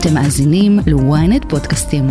אתם 0.00 0.14
מאזינים 0.14 0.78
ל-ynet 0.86 1.48
פודקאסטים. 1.48 2.06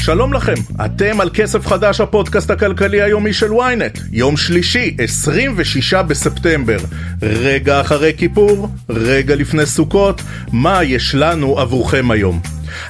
שלום 0.00 0.32
לכם, 0.32 0.54
אתם 0.84 1.20
על 1.20 1.30
כסף 1.34 1.66
חדש 1.66 2.00
הפודקאסט 2.00 2.50
הכלכלי 2.50 3.02
היומי 3.02 3.32
של 3.32 3.50
ynet, 3.52 4.00
יום 4.12 4.36
שלישי, 4.36 4.96
26 4.98 5.94
בספטמבר, 5.94 6.78
רגע 7.22 7.80
אחרי 7.80 8.12
כיפור, 8.16 8.68
רגע 8.88 9.34
לפני 9.34 9.66
סוכות, 9.66 10.22
מה 10.52 10.84
יש 10.84 11.14
לנו 11.14 11.58
עבורכם 11.58 12.10
היום? 12.10 12.40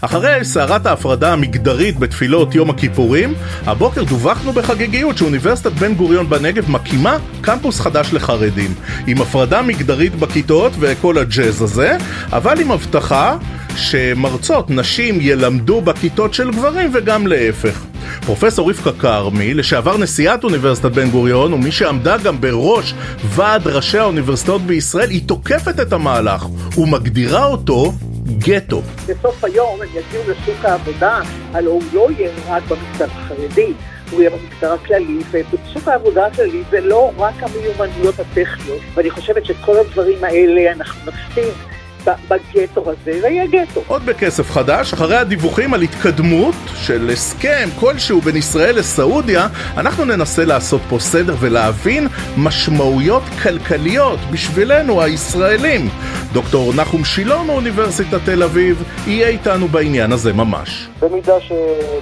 אחרי 0.01 0.45
סערת 0.45 0.87
ההפרדה 0.87 1.33
המגדרית 1.33 1.99
בתפילות 1.99 2.55
יום 2.55 2.71
הכיפורים, 2.71 3.35
הבוקר 3.67 4.05
דווחנו 4.05 4.53
בחגיגיות 4.53 5.19
שאוניברסיטת 5.19 5.73
בן 5.73 5.95
גוריון 5.95 6.29
בנגב 6.31 6.71
מקימה 6.71 7.17
קמפוס 7.41 7.81
חדש 7.81 8.13
לחרדים, 8.13 8.75
עם 9.07 9.21
הפרדה 9.21 9.63
מגדרית 9.63 10.15
בכיתות 10.15 10.73
וכל 10.79 11.19
הג'אז 11.19 11.63
הזה, 11.63 11.97
אבל 12.33 12.61
עם 12.61 12.71
הבטחה 12.71 13.37
שמרצות 13.77 14.71
נשים 14.71 15.19
ילמדו 15.21 15.81
בכיתות 15.81 16.35
של 16.35 16.51
גברים 16.51 16.91
וגם 16.95 17.27
להפך. 17.27 17.81
פרופסור 18.27 18.71
רבקה 18.71 18.93
כרמי, 18.93 19.55
לשעבר 19.55 19.97
נשיאת 19.97 20.45
אוניברסיטת 20.45 20.93
בן 20.93 21.11
גוריון 21.11 21.53
ומי 21.53 21.73
שעמדה 21.73 22.17
גם 22.17 22.41
בראש 22.41 22.95
ועד 23.25 23.67
ראשי 23.67 23.99
האוניברסיטאות 23.99 24.63
בישראל, 24.63 25.11
היא 25.11 25.23
תוקפת 25.27 25.81
את 25.81 25.93
המהלך 25.93 26.47
ומגדירה 26.79 27.45
אותו 27.45 27.93
גטו. 28.39 28.83
בסוף 29.07 29.45
היום 29.45 29.83
הם 29.83 29.89
יגיעו 29.89 30.23
לשוק 30.23 30.65
העבודה, 30.65 31.21
הלוא 31.53 31.73
הוא 31.73 31.83
לא 31.93 32.09
יהיה 32.11 32.31
רק 32.49 32.63
במגזר 32.63 33.07
החרדי, 33.11 33.73
הוא 34.11 34.21
יהיה 34.21 34.31
במגזר 34.31 34.73
הכללי, 34.73 35.19
ובשוק 35.31 35.89
העבודה 35.89 36.27
הכללי 36.27 36.63
זה 36.71 36.81
לא 36.81 37.13
רק 37.19 37.35
המיומנויות 37.43 38.15
הטכניות, 38.21 38.81
ואני 38.95 39.11
חושבת 39.11 39.45
שכל 39.45 39.77
הדברים 39.77 40.25
האלה 40.25 40.73
אנחנו 40.73 41.13
נפסיד. 41.13 41.68
בגטו 42.05 42.91
הזה, 42.91 43.21
ויהיה 43.23 43.47
גטו. 43.47 43.83
עוד 43.87 44.07
בכסף 44.07 44.51
חדש, 44.51 44.93
אחרי 44.93 45.17
הדיווחים 45.17 45.75
על 45.75 45.83
התקדמות 45.83 46.55
של 46.75 47.11
הסכם 47.13 47.69
כלשהו 47.81 48.21
בין 48.21 48.37
ישראל 48.37 48.79
לסעודיה, 48.79 49.47
אנחנו 49.77 50.05
ננסה 50.05 50.45
לעשות 50.45 50.81
פה 50.89 50.99
סדר 50.99 51.35
ולהבין 51.41 52.07
משמעויות 52.39 53.23
כלכליות 53.43 54.19
בשבילנו 54.33 55.03
הישראלים. 55.03 55.89
דוקטור 56.33 56.73
נחום 56.75 57.05
שילון 57.05 57.47
מאוניברסיטת 57.47 58.19
תל 58.25 58.43
אביב 58.43 58.83
יהיה 59.07 59.29
איתנו 59.29 59.69
בעניין 59.69 60.13
הזה 60.13 60.33
ממש. 60.33 60.89
במידה, 61.03 61.41
ש... 61.41 61.53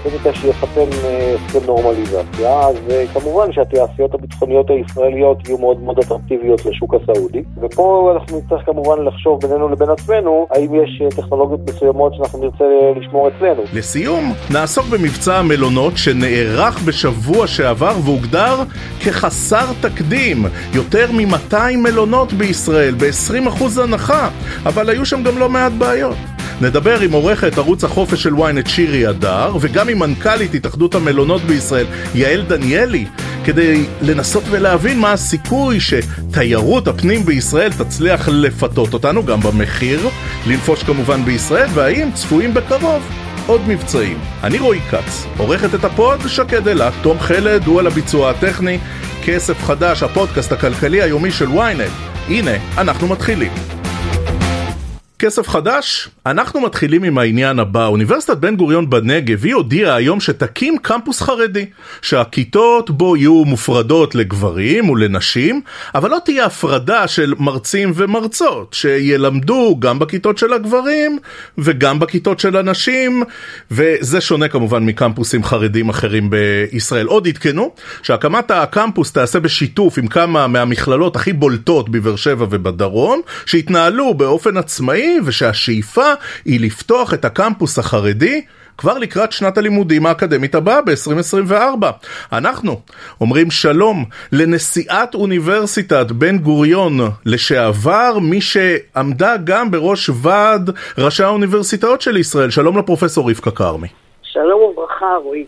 במידה 0.06 0.34
שיחתם 0.34 0.88
אה, 1.04 1.34
הסכם 1.34 1.66
נורמליזציה, 1.66 2.60
אז 2.60 2.76
אה, 2.90 3.04
כמובן 3.14 3.52
שהתעשיות 3.52 4.14
הביטחוניות 4.14 4.70
הישראליות 4.70 5.48
יהיו 5.48 5.58
מאוד 5.58 5.82
מאוד 5.82 5.98
אטרקטיביות 5.98 6.66
לשוק 6.66 6.94
הסעודי, 6.94 7.42
ופה 7.60 8.12
אנחנו 8.14 8.38
נצטרך 8.38 8.66
כמובן 8.66 9.04
לחשוב 9.04 9.40
בינינו 9.40 9.68
לבין 9.68 9.85
עצמנו, 9.90 10.46
האם 10.50 10.74
יש 10.74 11.02
אה, 11.04 11.22
טכנולוגיות 11.22 11.60
מסוימות 11.68 12.14
שאנחנו 12.14 12.38
נרצה 12.38 12.64
לשמור 13.00 13.28
אצלנו. 13.28 13.62
לסיום, 13.72 14.34
נעסוק 14.50 14.86
במבצע 14.86 15.36
המלונות 15.38 15.96
שנערך 15.96 16.82
בשבוע 16.82 17.46
שעבר 17.46 17.96
והוגדר 18.04 18.56
כחסר 19.00 19.66
תקדים. 19.80 20.46
יותר 20.74 21.12
מ-200 21.12 21.76
מלונות 21.76 22.32
בישראל, 22.32 22.94
ב-20% 22.94 23.80
הנחה, 23.82 24.28
אבל 24.66 24.90
היו 24.90 25.06
שם 25.06 25.22
גם 25.22 25.38
לא 25.38 25.48
מעט 25.48 25.72
בעיות. 25.78 26.16
נדבר 26.60 27.00
עם 27.00 27.12
עורכת 27.12 27.58
ערוץ 27.58 27.84
החופש 27.84 28.22
של 28.22 28.34
ynet 28.34 28.68
שירי 28.68 29.06
הדר, 29.06 29.56
וגם 29.60 29.88
עם 29.88 29.98
מנכ"לית 29.98 30.54
התאחדות 30.54 30.94
המלונות 30.94 31.42
בישראל, 31.42 31.86
יעל 32.14 32.42
דניאלי, 32.42 33.06
כדי 33.46 33.84
לנסות 34.02 34.44
ולהבין 34.50 34.98
מה 34.98 35.12
הסיכוי 35.12 35.78
שתיירות 35.80 36.88
הפנים 36.88 37.24
בישראל 37.24 37.72
תצליח 37.72 38.28
לפתות 38.28 38.94
אותנו 38.94 39.26
גם 39.26 39.40
במחיר, 39.40 40.08
לנפוש 40.46 40.82
כמובן 40.82 41.24
בישראל, 41.24 41.68
והאם 41.74 42.12
צפויים 42.14 42.54
בקרוב 42.54 43.02
עוד 43.46 43.60
מבצעים. 43.68 44.18
אני 44.42 44.58
רועי 44.58 44.80
כץ, 44.90 45.26
עורכת 45.38 45.74
את 45.74 45.84
הפוד 45.84 46.20
שקד 46.26 46.68
אילת, 46.68 46.92
תום 47.02 47.20
חלד 47.20 47.66
הוא 47.66 47.80
על 47.80 47.86
הביצוע 47.86 48.30
הטכני, 48.30 48.78
כסף 49.24 49.64
חדש, 49.64 50.02
הפודקאסט 50.02 50.52
הכלכלי 50.52 51.02
היומי 51.02 51.30
של 51.30 51.48
ynet. 51.48 52.28
הנה, 52.28 52.52
אנחנו 52.78 53.08
מתחילים. 53.08 53.75
כסף 55.18 55.48
חדש? 55.48 56.08
אנחנו 56.26 56.60
מתחילים 56.60 57.02
עם 57.02 57.18
העניין 57.18 57.58
הבא. 57.58 57.86
אוניברסיטת 57.86 58.36
בן 58.36 58.56
גוריון 58.56 58.90
בנגב, 58.90 59.44
היא 59.44 59.54
הודיעה 59.54 59.94
היום 59.94 60.20
שתקים 60.20 60.78
קמפוס 60.78 61.20
חרדי, 61.20 61.66
שהכיתות 62.02 62.90
בו 62.90 63.16
יהיו 63.16 63.44
מופרדות 63.44 64.14
לגברים 64.14 64.90
ולנשים, 64.90 65.60
אבל 65.94 66.10
לא 66.10 66.18
תהיה 66.24 66.44
הפרדה 66.44 67.08
של 67.08 67.34
מרצים 67.38 67.92
ומרצות, 67.94 68.74
שילמדו 68.74 69.76
גם 69.78 69.98
בכיתות 69.98 70.38
של 70.38 70.52
הגברים 70.52 71.18
וגם 71.58 71.98
בכיתות 71.98 72.40
של 72.40 72.56
הנשים, 72.56 73.22
וזה 73.70 74.20
שונה 74.20 74.48
כמובן 74.48 74.84
מקמפוסים 74.84 75.44
חרדים 75.44 75.88
אחרים 75.88 76.30
בישראל. 76.30 77.06
עוד 77.06 77.28
עדכנו 77.28 77.72
שהקמת 78.02 78.50
הקמפוס 78.50 79.12
תעשה 79.12 79.40
בשיתוף 79.40 79.98
עם 79.98 80.06
כמה 80.06 80.46
מהמכללות 80.46 81.16
הכי 81.16 81.32
בולטות 81.32 81.88
בבאר 81.88 82.16
שבע 82.16 82.46
ובדרום, 82.50 83.20
שיתנהלו 83.46 84.14
באופן 84.14 84.56
עצמאי 84.56 85.05
ושהשאיפה 85.24 86.12
היא 86.44 86.60
לפתוח 86.60 87.14
את 87.14 87.24
הקמפוס 87.24 87.78
החרדי 87.78 88.40
כבר 88.78 88.98
לקראת 88.98 89.32
שנת 89.32 89.58
הלימודים 89.58 90.06
האקדמית 90.06 90.54
הבאה 90.54 90.80
ב-2024. 90.82 91.86
אנחנו 92.32 92.80
אומרים 93.20 93.50
שלום 93.50 94.04
לנשיאת 94.32 95.14
אוניברסיטת 95.14 96.06
בן 96.10 96.38
גוריון 96.38 96.98
לשעבר, 97.24 98.18
מי 98.18 98.40
שעמדה 98.40 99.36
גם 99.44 99.70
בראש 99.70 100.10
ועד 100.22 100.70
ראשי 100.98 101.22
האוניברסיטאות 101.22 102.00
של 102.00 102.16
ישראל. 102.16 102.50
שלום 102.50 102.78
לפרופסור 102.78 103.30
רבקה 103.30 103.50
כרמי. 103.50 103.88
שלום 104.22 104.60
וברכה, 104.62 105.06
רועי. 105.24 105.44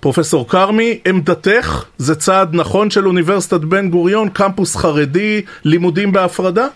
פרופסור 0.00 0.48
כרמי, 0.48 0.98
עמדתך 1.08 1.84
זה 1.98 2.14
צעד 2.14 2.54
נכון 2.54 2.90
של 2.90 3.06
אוניברסיטת 3.06 3.60
בן 3.60 3.90
גוריון, 3.90 4.28
קמפוס 4.28 4.76
חרדי, 4.76 5.42
לימודים 5.64 6.12
בהפרדה? 6.12 6.66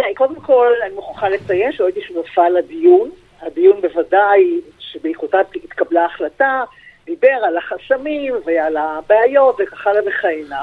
תראה, 0.00 0.14
קודם 0.14 0.34
כל 0.34 0.72
אני 0.86 0.94
מוכרחה 0.94 1.28
לציין 1.28 1.72
שלא 1.72 1.86
הייתי 1.86 2.00
שותפה 2.00 2.48
לדיון. 2.48 3.10
הדיון 3.40 3.80
בוודאי 3.80 4.60
שבעקבותיו 4.78 5.44
התקבלה 5.64 6.04
החלטה, 6.04 6.64
דיבר 7.04 7.36
על 7.44 7.56
החסמים 7.56 8.34
ועל 8.44 8.76
הבעיות 8.76 9.56
וכך 9.58 9.86
הלאה 9.86 10.02
וכהנה. 10.06 10.62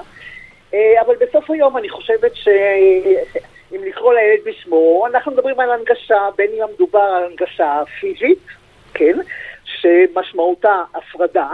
אה, 0.73 1.01
אבל 1.05 1.15
בסוף 1.15 1.49
היום 1.49 1.77
אני 1.77 1.89
חושבת 1.89 2.35
שאם 2.35 3.83
לקרוא 3.83 4.13
לילד 4.13 4.39
בשמו, 4.45 5.07
אנחנו 5.07 5.31
מדברים 5.31 5.59
על 5.59 5.71
הנגשה, 5.71 6.29
בין 6.35 6.51
אם 6.53 6.73
מדובר 6.75 6.99
על 6.99 7.23
הנגשה 7.23 7.83
פיזית, 7.99 8.47
כן, 8.93 9.17
שמשמעותה 9.63 10.83
הפרדה, 10.93 11.49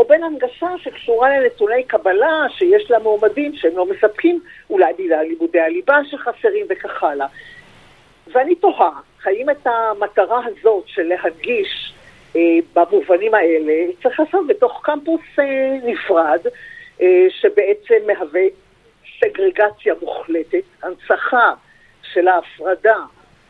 או 0.00 0.04
בין 0.04 0.22
הנגשה 0.22 0.68
שקשורה 0.78 1.38
לנתוני 1.38 1.84
קבלה 1.84 2.46
שיש 2.48 2.90
למועמדים 2.90 3.54
שהם 3.54 3.76
לא 3.76 3.86
מספקים, 3.86 4.40
אולי 4.70 4.92
בגלל 4.98 5.22
לימודי 5.22 5.60
הליבה 5.60 5.98
שחסרים 6.10 6.66
וכך 6.68 7.02
הלאה. 7.02 7.26
ואני 8.32 8.54
תוהה, 8.54 8.90
האם 9.24 9.50
את 9.50 9.66
המטרה 9.66 10.40
הזאת 10.46 10.84
של 10.86 11.02
להדגיש 11.02 11.92
אה, 12.36 12.40
במובנים 12.74 13.34
האלה 13.34 13.92
צריך 14.02 14.20
לעשות 14.20 14.46
בתוך 14.46 14.80
קמפוס 14.82 15.20
אה, 15.38 15.76
נפרד, 15.84 16.40
אה, 17.02 17.26
שבעצם 17.30 18.06
מהווה 18.06 18.42
סגרגציה 19.20 19.94
מוחלטת, 20.02 20.62
הנצחה 20.82 21.52
של 22.02 22.28
ההפרדה 22.28 22.98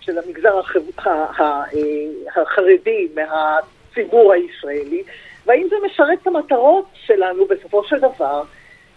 של 0.00 0.18
המגזר 0.18 0.58
החב... 0.58 0.80
אה, 1.06 1.62
החרדי 2.36 3.08
מהציבור 3.14 4.32
הישראלי, 4.32 5.02
והאם 5.50 5.66
זה 5.70 5.76
משרת 5.86 6.18
את 6.22 6.26
המטרות 6.26 6.84
שלנו 7.06 7.46
בסופו 7.46 7.84
של 7.84 7.96
דבר 7.98 8.42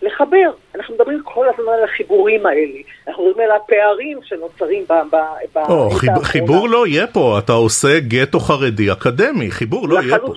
לחבר. 0.02 0.52
אנחנו 0.76 0.96
מדברים 0.96 1.22
כל 1.24 1.46
הזמן 1.50 1.74
על 1.74 1.84
החיבורים 1.84 2.46
האלה, 2.46 2.80
אנחנו 3.08 3.28
מדברים 3.28 3.50
על 3.50 3.56
הפערים 3.56 4.20
שנוצרים 4.24 4.86
ב... 4.90 4.94
ב, 5.54 5.58
או, 5.58 5.90
חיב, 5.90 6.24
חיבור 6.24 6.70
לא 6.70 6.88
יהיה 6.88 7.08
פה, 7.08 7.40
אתה 7.44 7.54
עושה 7.54 8.00
גטו 8.00 8.40
חרדי 8.40 8.92
אקדמי, 8.92 9.52
חיבור 9.52 9.90
לא 9.90 10.00
יהיה 10.00 10.20
פה. 10.20 10.34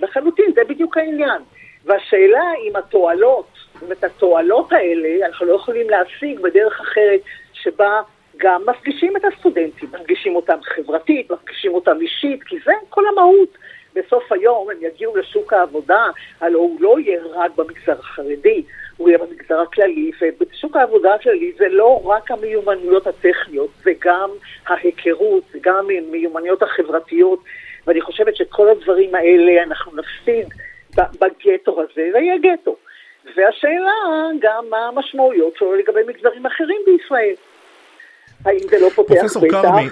לחלוטין, 0.00 0.52
זה 0.54 0.60
בדיוק 0.68 0.96
העניין. 0.96 1.42
והשאלה 1.84 2.42
אם 2.68 2.76
התועלות, 2.76 3.48
אם 3.82 3.92
את 3.92 4.04
התועלות 4.04 4.72
האלה 4.72 5.26
אנחנו 5.26 5.46
לא 5.46 5.54
יכולים 5.54 5.90
להשיג 5.90 6.40
בדרך 6.40 6.80
אחרת 6.80 7.20
שבה 7.52 8.00
גם 8.36 8.62
מפגישים 8.66 9.16
את 9.16 9.22
הסטודנטים, 9.24 9.88
מפגישים 10.00 10.36
אותם 10.36 10.58
חברתית, 10.62 11.30
מפגישים 11.30 11.74
אותם 11.74 11.96
אישית, 12.00 12.42
כי 12.42 12.56
זה 12.64 12.72
כל 12.88 13.02
המהות. 13.12 13.58
בסוף 13.98 14.32
היום 14.32 14.70
הם 14.70 14.76
יגיעו 14.80 15.16
לשוק 15.16 15.52
העבודה, 15.52 16.06
הלוא 16.40 16.60
הוא 16.60 16.80
לא 16.80 16.98
יהיה 16.98 17.20
רק 17.34 17.50
במגזר 17.56 17.98
החרדי, 18.00 18.62
הוא 18.96 19.08
יהיה 19.08 19.18
במגזר 19.18 19.60
הכללי, 19.60 20.10
ובשוק 20.20 20.76
העבודה 20.76 21.14
הכללי 21.14 21.52
זה 21.58 21.68
לא 21.68 22.02
רק 22.04 22.30
המיומנויות 22.30 23.06
הטכניות, 23.06 23.70
זה 23.82 23.90
גם 24.00 24.30
ההיכרות, 24.66 25.42
זה 25.52 25.58
גם 25.62 25.86
המיומנויות 25.98 26.62
החברתיות, 26.62 27.40
ואני 27.86 28.00
חושבת 28.00 28.36
שכל 28.36 28.68
הדברים 28.68 29.14
האלה 29.14 29.62
אנחנו 29.62 29.92
נפסיד 29.96 30.48
בגטו 30.96 31.82
הזה, 31.82 32.10
ויהיה 32.14 32.34
גטו. 32.38 32.76
והשאלה 33.36 33.92
גם 34.40 34.64
מה 34.70 34.86
המשמעויות 34.88 35.56
שלו 35.56 35.74
לגבי 35.74 36.00
מגזרים 36.06 36.46
אחרים 36.46 36.80
בישראל. 36.86 37.34
האם 38.44 38.68
זה 38.70 38.78
לא 38.80 38.88
פותח 38.88 39.14
פרופסור 39.14 39.42
כרמי, 39.50 39.88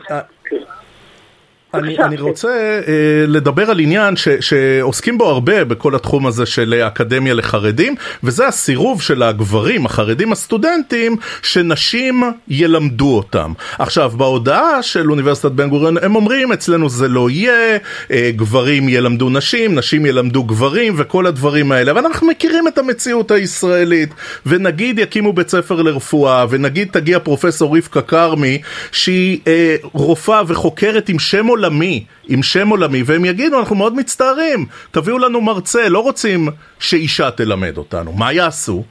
אני, 1.74 1.98
אני 1.98 2.16
רוצה 2.16 2.80
uh, 2.82 2.88
לדבר 3.26 3.70
על 3.70 3.78
עניין 3.78 4.16
ש, 4.16 4.28
שעוסקים 4.40 5.18
בו 5.18 5.24
הרבה 5.24 5.64
בכל 5.64 5.94
התחום 5.94 6.26
הזה 6.26 6.46
של 6.46 6.74
אקדמיה 6.86 7.34
לחרדים 7.34 7.94
וזה 8.22 8.46
הסירוב 8.46 9.02
של 9.02 9.22
הגברים 9.22 9.86
החרדים 9.86 10.32
הסטודנטים 10.32 11.16
שנשים 11.42 12.22
ילמדו 12.48 13.16
אותם. 13.16 13.52
עכשיו 13.78 14.10
בהודעה 14.16 14.82
של 14.82 15.10
אוניברסיטת 15.10 15.50
בן 15.50 15.68
גוריון 15.68 15.96
הם 16.02 16.16
אומרים 16.16 16.52
אצלנו 16.52 16.88
זה 16.88 17.08
לא 17.08 17.30
יהיה, 17.30 17.76
uh, 17.76 18.12
גברים 18.36 18.88
ילמדו 18.88 19.30
נשים, 19.30 19.74
נשים 19.74 20.06
ילמדו 20.06 20.44
גברים 20.44 20.94
וכל 20.96 21.26
הדברים 21.26 21.72
האלה 21.72 21.90
אבל 21.90 22.06
אנחנו 22.06 22.26
מכירים 22.26 22.69
את 22.69 22.78
המציאות 22.78 23.30
הישראלית 23.30 24.10
ונגיד 24.46 24.98
יקימו 24.98 25.32
בית 25.32 25.48
ספר 25.48 25.82
לרפואה 25.82 26.46
ונגיד 26.50 26.88
תגיע 26.90 27.19
פרופסור 27.19 27.76
רבקה 27.76 28.02
כרמי 28.02 28.62
שהיא 28.92 29.38
uh, 29.44 29.88
רופאה 29.92 30.42
וחוקרת 30.46 31.08
עם 31.08 31.19
שם 31.19 31.56
עולמי 31.56 32.05
עם 32.29 32.43
שם 32.43 32.69
עולמי, 32.69 33.03
והם 33.06 33.25
יגידו, 33.25 33.58
אנחנו 33.58 33.76
מאוד 33.76 33.94
מצטערים, 33.94 34.58
תביאו 34.91 35.19
לנו 35.19 35.41
מרצה, 35.41 35.88
לא 35.88 35.99
רוצים 35.99 36.41
שאישה 36.81 37.31
תלמד 37.31 37.79
אותנו. 37.79 38.12
מה 38.12 38.32
יעשו? 38.32 38.82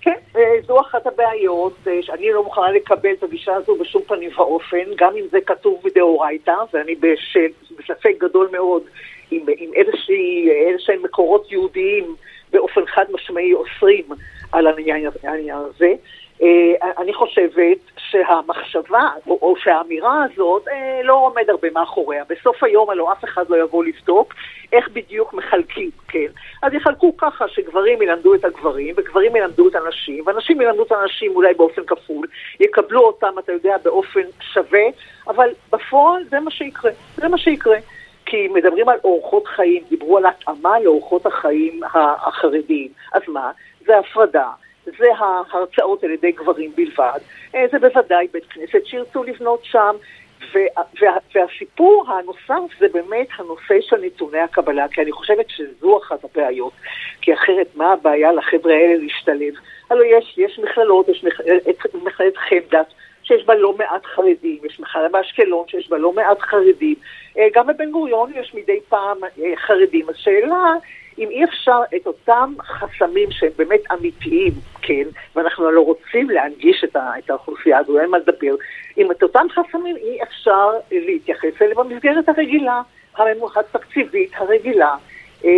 כן, 0.00 0.18
זו 0.66 0.80
אחת 0.80 1.06
הבעיות, 1.06 1.74
אה, 1.86 1.98
שאני 2.02 2.32
לא 2.32 2.44
מוכנה 2.44 2.70
לקבל 2.70 3.12
את 3.18 3.22
הגישה 3.22 3.54
הזו 3.54 3.76
בשום 3.80 4.02
פנים 4.06 4.30
ואופן, 4.36 4.84
גם 4.96 5.12
אם 5.16 5.24
זה 5.30 5.38
כתוב 5.46 5.80
בדאורייתא, 5.84 6.54
ואני 6.72 6.94
בספק 7.78 8.14
גדול 8.18 8.48
מאוד 8.52 8.82
עם, 9.30 9.40
עם 9.58 9.70
איזשהם 10.68 11.02
מקורות 11.02 11.52
יהודיים 11.52 12.04
באופן 12.52 12.80
חד 12.86 13.04
משמעי 13.12 13.54
אוסרים 13.54 14.04
על 14.52 14.66
העניין 14.66 15.56
הזה. 15.56 15.94
אה, 16.42 16.92
אני 16.98 17.14
חושבת 17.14 17.78
שהמחשבה, 17.96 19.10
או, 19.26 19.38
או 19.42 19.54
שהאמירה 19.56 20.24
הזאת, 20.24 20.68
אה, 20.68 21.00
לא 21.04 21.14
עומד 21.14 21.50
הרבה 21.50 21.68
מאחוריה. 21.74 22.24
בסוף 22.28 22.62
היום 22.62 22.90
הלוא 22.90 23.12
אף 23.12 23.24
אחד 23.24 23.50
לא 23.50 23.56
יבוא 23.56 23.84
לבדוק 23.84 24.34
איך 24.72 24.88
בדיוק 24.92 25.34
מחלקים, 25.34 25.90
כן? 26.08 26.26
אז 26.62 26.74
יחלקו 26.74 27.16
ככה 27.16 27.48
שגברים 27.48 28.02
ילמדו 28.02 28.34
את 28.34 28.44
הגברים, 28.44 28.94
וגברים 28.98 29.36
ילמדו 29.36 29.68
את 29.68 29.74
הנשים, 29.74 30.24
ואנשים 30.26 30.60
ילמדו 30.60 30.82
את 30.82 30.92
הנשים 30.92 31.36
אולי 31.36 31.54
באופן 31.54 31.82
כפול, 31.84 32.26
יקבלו 32.60 33.00
אותם, 33.00 33.38
אתה 33.38 33.52
יודע, 33.52 33.76
באופן 33.84 34.20
שווה, 34.40 34.84
אבל 35.28 35.48
בפועל 35.72 36.24
זה 36.30 36.40
מה 36.40 36.50
שיקרה, 36.50 36.90
זה 37.16 37.28
מה 37.28 37.38
שיקרה. 37.38 37.76
כי 38.26 38.48
מדברים 38.48 38.88
על 38.88 38.98
אורחות 39.04 39.46
חיים, 39.46 39.82
דיברו 39.88 40.18
על 40.18 40.26
התאמה 40.26 40.80
לאורחות 40.80 41.26
החיים 41.26 41.80
החרדיים. 41.94 42.88
אז 43.12 43.22
מה? 43.28 43.50
זה 43.86 43.98
הפרדה. 43.98 44.48
זה 44.84 45.06
ההרצאות 45.18 46.04
על 46.04 46.10
ידי 46.10 46.32
גברים 46.32 46.72
בלבד. 46.74 47.18
אה, 47.54 47.64
זה 47.72 47.78
בוודאי 47.78 48.26
בית 48.32 48.44
כנסת 48.44 48.86
שירצו 48.86 49.24
לבנות 49.24 49.60
שם. 49.64 49.96
וה, 50.54 50.82
וה, 51.00 51.16
והסיפור 51.34 52.04
הנוסף 52.08 52.78
זה 52.78 52.86
באמת 52.92 53.26
הנושא 53.38 53.80
של 53.80 53.96
נתוני 54.00 54.38
הקבלה, 54.38 54.88
כי 54.88 55.02
אני 55.02 55.12
חושבת 55.12 55.46
שזו 55.48 55.98
אחת 55.98 56.24
הבעיות. 56.24 56.72
כי 57.20 57.34
אחרת, 57.34 57.66
מה 57.74 57.92
הבעיה 57.92 58.32
לחבר'ה 58.32 58.74
האלה 58.74 58.94
להשתלב? 58.94 59.54
הלוא 59.90 60.04
יש, 60.04 60.38
יש 60.38 60.58
מכללות, 60.58 61.08
יש 61.08 61.24
מכללת 61.94 62.36
חמדת, 62.36 62.86
שיש 63.22 63.46
בה 63.46 63.54
לא 63.54 63.72
מעט 63.72 64.04
חרדים, 64.04 64.58
יש 64.64 64.80
מכללה 64.80 65.08
באשקלון 65.08 65.68
שיש 65.68 65.90
בה 65.90 65.98
לא 65.98 66.12
מעט 66.12 66.40
חרדים, 66.40 66.94
אה, 67.38 67.46
גם 67.54 67.66
בבן 67.66 67.90
גוריון 67.90 68.32
יש 68.34 68.54
מדי 68.54 68.80
פעם 68.88 69.16
אה, 69.24 69.56
חרדים. 69.56 70.08
השאלה 70.08 70.74
אם 71.18 71.28
אי 71.30 71.44
אפשר 71.44 71.80
את 71.96 72.06
אותם 72.06 72.54
חסמים 72.60 73.30
שהם 73.30 73.50
באמת 73.56 73.80
אמיתיים, 73.92 74.52
כן, 74.82 75.04
ואנחנו 75.36 75.70
לא 75.70 75.80
רוצים 75.80 76.30
להנגיש 76.30 76.84
את, 76.84 76.96
ה, 76.96 77.10
את 77.18 77.30
האוכלוסייה 77.30 77.78
הזו, 77.78 78.00
אין 78.00 78.10
מה 78.10 78.18
לדבר, 78.18 78.54
אם 78.98 79.10
את 79.10 79.22
אותם 79.22 79.46
חסמים 79.50 79.96
אי 79.96 80.22
אפשר 80.22 80.68
להתייחס 80.92 81.62
אליהם 81.62 81.76
במסגרת 81.76 82.28
הרגילה, 82.28 82.82
התקציבית 83.56 84.32
הרגילה. 84.36 84.94
אה, 85.44 85.50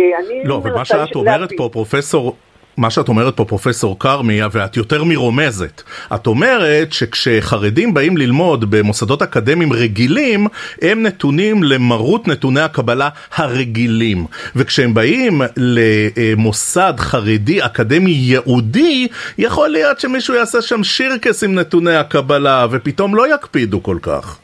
לא, 0.45 0.61
ומה 0.63 0.85
שאת 0.85 1.15
אומרת 1.15 1.49
פה, 1.57 1.69
פרופסור 1.71 2.35
מה 2.77 2.89
שאת 2.89 3.07
אומרת 3.07 3.37
פה 3.37 3.45
פרופסור 3.45 3.99
כרמי, 3.99 4.39
ואת 4.51 4.77
יותר 4.77 5.03
מרומזת, 5.03 5.83
את 6.15 6.27
אומרת 6.27 6.93
שכשחרדים 6.93 7.93
באים 7.93 8.17
ללמוד 8.17 8.71
במוסדות 8.71 9.21
אקדמיים 9.21 9.73
רגילים, 9.73 10.47
הם 10.81 11.03
נתונים 11.03 11.63
למרות 11.63 12.27
נתוני 12.27 12.61
הקבלה 12.61 13.09
הרגילים. 13.35 14.25
וכשהם 14.55 14.93
באים 14.93 15.41
למוסד 15.57 16.93
חרדי 16.97 17.65
אקדמי 17.65 18.11
ייעודי, 18.11 19.07
יכול 19.37 19.69
להיות 19.69 19.99
שמישהו 19.99 20.33
יעשה 20.35 20.61
שם 20.61 20.83
שירקס 20.83 21.43
עם 21.43 21.55
נתוני 21.55 21.95
הקבלה, 21.95 22.65
ופתאום 22.71 23.15
לא 23.15 23.35
יקפידו 23.35 23.83
כל 23.83 23.97
כך. 24.01 24.39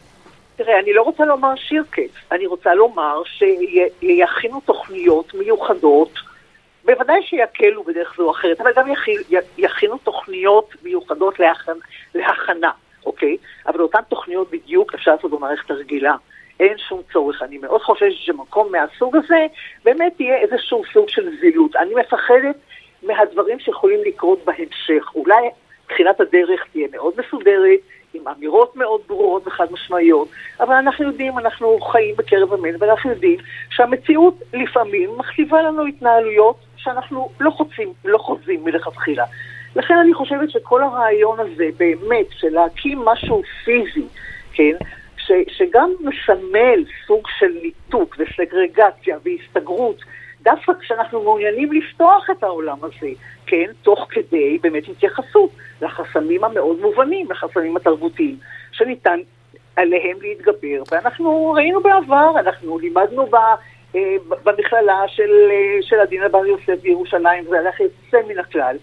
תראה, 0.56 0.80
אני 0.84 0.94
לא 0.94 1.01
רוצה 1.01 1.25
לומר 1.25 1.54
שירקס, 1.56 2.12
אני 2.31 2.45
רוצה 2.45 2.74
לומר 2.75 3.22
שיכינו 3.25 4.62
תוכניות 4.66 5.34
מיוחדות 5.34 6.31
בוודאי 6.95 7.23
שיקלו 7.23 7.83
בדרך 7.83 8.13
זו 8.17 8.23
או 8.23 8.31
אחרת, 8.31 8.61
אבל 8.61 8.71
גם 8.75 8.88
יכינו 9.57 9.97
תוכניות 9.97 10.75
מיוחדות 10.83 11.39
להכנ... 11.39 11.77
להכנה, 12.15 12.71
אוקיי? 13.05 13.38
אבל 13.67 13.81
אותן 13.81 13.99
תוכניות 14.09 14.51
בדיוק 14.51 14.93
אפשר 14.93 15.11
לעשות 15.15 15.31
במערכת 15.31 15.71
הרגילה. 15.71 16.15
אין 16.59 16.77
שום 16.77 17.01
צורך. 17.13 17.41
אני 17.41 17.57
מאוד 17.57 17.81
חוששת 17.81 18.17
שמקום 18.17 18.71
מהסוג 18.71 19.15
הזה 19.15 19.45
באמת 19.83 20.19
יהיה 20.19 20.38
איזשהו 20.38 20.83
סוג 20.93 21.09
של 21.09 21.29
זילות. 21.41 21.75
אני 21.75 21.95
מפחדת 21.95 22.55
מהדברים 23.03 23.59
שיכולים 23.59 23.99
לקרות 24.05 24.45
בהמשך. 24.45 25.15
אולי 25.15 25.49
תחילת 25.88 26.21
הדרך 26.21 26.65
תהיה 26.71 26.88
מאוד 26.91 27.13
מסודרת, 27.17 27.79
עם 28.13 28.27
אמירות 28.27 28.75
מאוד 28.75 29.01
ברורות 29.07 29.47
וחד 29.47 29.71
משמעיות, 29.71 30.27
אבל 30.59 30.73
אנחנו 30.73 31.05
יודעים, 31.05 31.39
אנחנו 31.39 31.79
חיים 31.79 32.15
בקרב 32.15 32.53
עמנו, 32.53 32.79
ואנחנו 32.79 33.09
יודעים 33.09 33.39
שהמציאות 33.69 34.35
לפעמים 34.53 35.09
מכתיבה 35.17 35.61
לנו 35.61 35.85
התנהלויות 35.85 36.55
שאנחנו 36.83 37.30
לא 37.39 37.51
חוצים, 37.51 37.94
לא 38.06 38.18
חוזים 38.18 38.63
מלכתחילה. 38.63 39.25
לכן 39.75 39.94
אני 39.98 40.13
חושבת 40.13 40.50
שכל 40.50 40.83
הרעיון 40.83 41.39
הזה 41.39 41.66
באמת 41.78 42.25
של 42.31 42.50
להקים 42.50 43.00
משהו 43.00 43.42
פיזי, 43.66 44.07
כן, 44.54 44.75
ש, 45.18 45.31
שגם 45.48 45.92
מסמל 46.00 46.83
סוג 47.07 47.28
של 47.39 47.57
ניתוק 47.63 48.16
וסגרגציה 48.19 49.18
והסתגרות, 49.24 50.01
דווקא 50.42 50.74
כשאנחנו 50.81 51.24
מעוניינים 51.24 51.72
לפתוח 51.74 52.30
את 52.30 52.44
העולם 52.44 52.78
הזה, 52.81 53.10
כן, 53.45 53.66
תוך 53.81 54.07
כדי 54.10 54.57
באמת 54.62 54.84
התייחסות 54.89 55.51
לחסמים 55.81 56.44
המאוד 56.44 56.82
מובנים, 56.82 57.32
לחסמים 57.32 57.77
התרבותיים, 57.77 58.38
שניתן 58.72 59.20
עליהם 59.75 60.17
להתגבר. 60.22 60.84
ואנחנו 60.91 61.53
ראינו 61.58 61.82
בעבר, 61.82 62.39
אנחנו 62.39 62.79
לימדנו 62.79 63.25
ב... 63.25 63.36
אה, 63.95 64.15
במכללה 64.43 65.03
של, 65.07 65.31
אה, 65.51 65.81
של 65.81 66.00
עדינה 66.00 66.29
בר 66.29 66.45
יוסף 66.45 66.81
בירושלים, 66.81 67.43
זה 67.50 67.60
הלך 67.60 67.79
יוצא 67.79 68.17
מן 68.27 68.39
הכלל. 68.39 68.77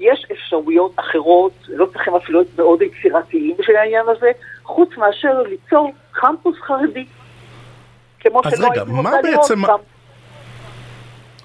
יש 0.00 0.26
אפשרויות 0.32 0.92
אחרות, 0.96 1.52
לא 1.68 1.86
צריכים 1.86 2.14
אפילו 2.14 2.38
להיות 2.38 2.58
מאוד 2.58 2.82
יצירתיים 2.82 3.54
בשביל 3.58 3.76
העניין 3.76 4.04
הזה, 4.08 4.30
חוץ 4.62 4.96
מאשר 4.96 5.42
ליצור 5.42 5.92
קמפוס 6.12 6.56
חרדי. 6.60 7.06
כמו 8.20 8.42
שלא 8.42 8.68
הייתי 8.72 8.90
רוצה 8.90 9.22
לראות 9.22 9.50
קמפוס. 9.50 9.93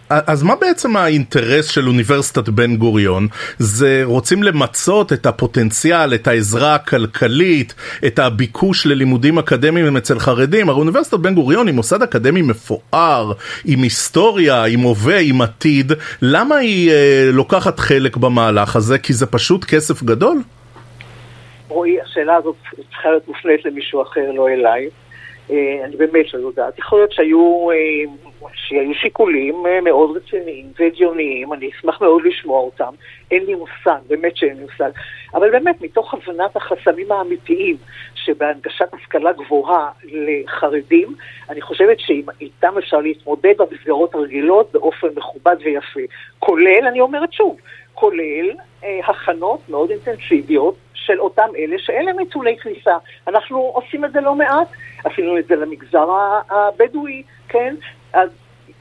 אז 0.09 0.43
מה 0.43 0.55
בעצם 0.55 0.97
האינטרס 0.97 1.67
של 1.67 1.87
אוניברסיטת 1.87 2.49
בן 2.49 2.75
גוריון? 2.75 3.27
זה 3.57 4.01
רוצים 4.03 4.43
למצות 4.43 5.13
את 5.13 5.25
הפוטנציאל, 5.25 6.13
את 6.13 6.27
העזרה 6.27 6.75
הכלכלית, 6.75 7.73
את 8.07 8.19
הביקוש 8.19 8.85
ללימודים 8.85 9.39
אקדמיים 9.39 9.97
אצל 9.97 10.19
חרדים. 10.19 10.69
הרי 10.69 10.79
אוניברסיטת 10.79 11.19
בן 11.19 11.35
גוריון 11.35 11.67
היא 11.67 11.75
מוסד 11.75 12.03
אקדמי 12.03 12.41
מפואר, 12.41 13.31
עם 13.65 13.83
היסטוריה, 13.83 14.65
עם 14.65 14.79
הווה, 14.79 15.19
עם 15.19 15.41
עתיד. 15.41 15.91
למה 16.21 16.55
היא 16.55 16.91
אה, 16.91 17.29
לוקחת 17.33 17.79
חלק 17.79 18.17
במהלך 18.17 18.75
הזה? 18.75 18.97
כי 18.99 19.13
זה 19.13 19.25
פשוט 19.25 19.65
כסף 19.65 20.03
גדול? 20.03 20.37
רועי, 21.67 22.01
השאלה 22.01 22.35
הזאת 22.35 22.55
צריכה 22.89 23.09
להיות 23.09 23.27
מופנית 23.27 23.65
למישהו 23.65 24.01
אחר, 24.01 24.31
לא 24.35 24.47
אליי. 24.49 24.89
אה, 25.51 25.85
אני 25.85 25.95
באמת 25.95 26.33
לא 26.33 26.39
יודעת. 26.39 26.79
יכול 26.79 26.99
להיות 26.99 27.11
שהיו, 27.11 27.67
אה, 27.71 28.28
שהיו 28.53 28.93
שיקולים 28.93 29.65
אה, 29.65 29.81
מאוד 29.81 30.17
רציניים 30.17 30.65
והגיוניים, 30.79 31.53
אני 31.53 31.69
אשמח 31.69 32.01
מאוד 32.01 32.21
לשמוע 32.25 32.59
אותם. 32.59 32.93
אין 33.31 33.45
לי 33.45 33.55
מושג, 33.55 33.99
באמת 34.07 34.37
שאין 34.37 34.57
לי 34.57 34.63
מושג. 34.63 34.89
אבל 35.33 35.51
באמת, 35.51 35.81
מתוך 35.81 36.13
הבנת 36.13 36.55
החסמים 36.55 37.11
האמיתיים 37.11 37.77
שבהנגשת 38.15 38.93
השכלה 38.93 39.31
גבוהה 39.33 39.89
לחרדים, 40.03 41.15
אני 41.49 41.61
חושבת 41.61 41.97
שאיתם 41.99 42.77
אפשר 42.77 42.97
להתמודד 42.97 43.53
במסגרות 43.57 44.15
הרגילות 44.15 44.71
באופן 44.71 45.07
מכובד 45.15 45.55
ויפה. 45.63 45.99
כולל, 46.39 46.87
אני 46.87 46.99
אומרת 46.99 47.33
שוב, 47.33 47.57
כולל 47.93 48.51
אה, 48.83 48.99
הכנות 49.07 49.59
מאוד 49.69 49.89
אינטנסיביות 49.91 50.75
של 50.93 51.19
אותם 51.19 51.47
אלה 51.57 51.75
שאין 51.79 52.05
להם 52.05 52.19
נתוני 52.19 52.57
כניסה. 52.57 52.97
אנחנו 53.27 53.57
עושים 53.57 54.05
את 54.05 54.11
זה 54.11 54.21
לא 54.21 54.35
מעט, 54.35 54.67
עשינו 55.03 55.37
את 55.37 55.47
זה 55.47 55.55
למגזר 55.55 56.07
הבדואי, 56.49 57.23
כן? 57.49 57.75
אז 58.13 58.29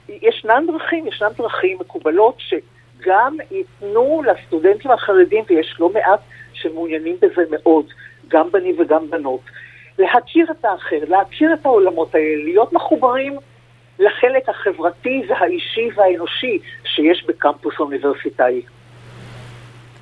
ישנן 0.09 0.65
דרכים, 0.67 1.07
ישנן 1.07 1.29
דרכים 1.39 1.79
מקובלות 1.81 2.35
ש... 2.39 2.55
גם 3.01 3.37
ייתנו 3.51 4.23
לסטודנטים 4.27 4.91
החרדים, 4.91 5.45
ויש 5.49 5.77
לא 5.81 5.89
מעט 5.89 6.21
שמעוניינים 6.53 7.17
בזה 7.21 7.43
מאוד, 7.51 7.87
גם 8.29 8.51
בנים 8.51 8.75
וגם 8.79 9.11
בנות, 9.11 9.41
להכיר 9.99 10.47
את 10.51 10.65
האחר, 10.65 10.99
להכיר 11.09 11.53
את 11.53 11.67
העולמות 11.67 12.15
האלה, 12.15 12.45
להיות 12.45 12.73
מחוברים 12.73 13.37
לחלק 13.99 14.49
החברתי 14.49 15.23
והאישי 15.29 15.91
והאנושי 15.95 16.59
שיש 16.85 17.25
בקמפוס 17.25 17.75
האוניברסיטאי. 17.79 18.63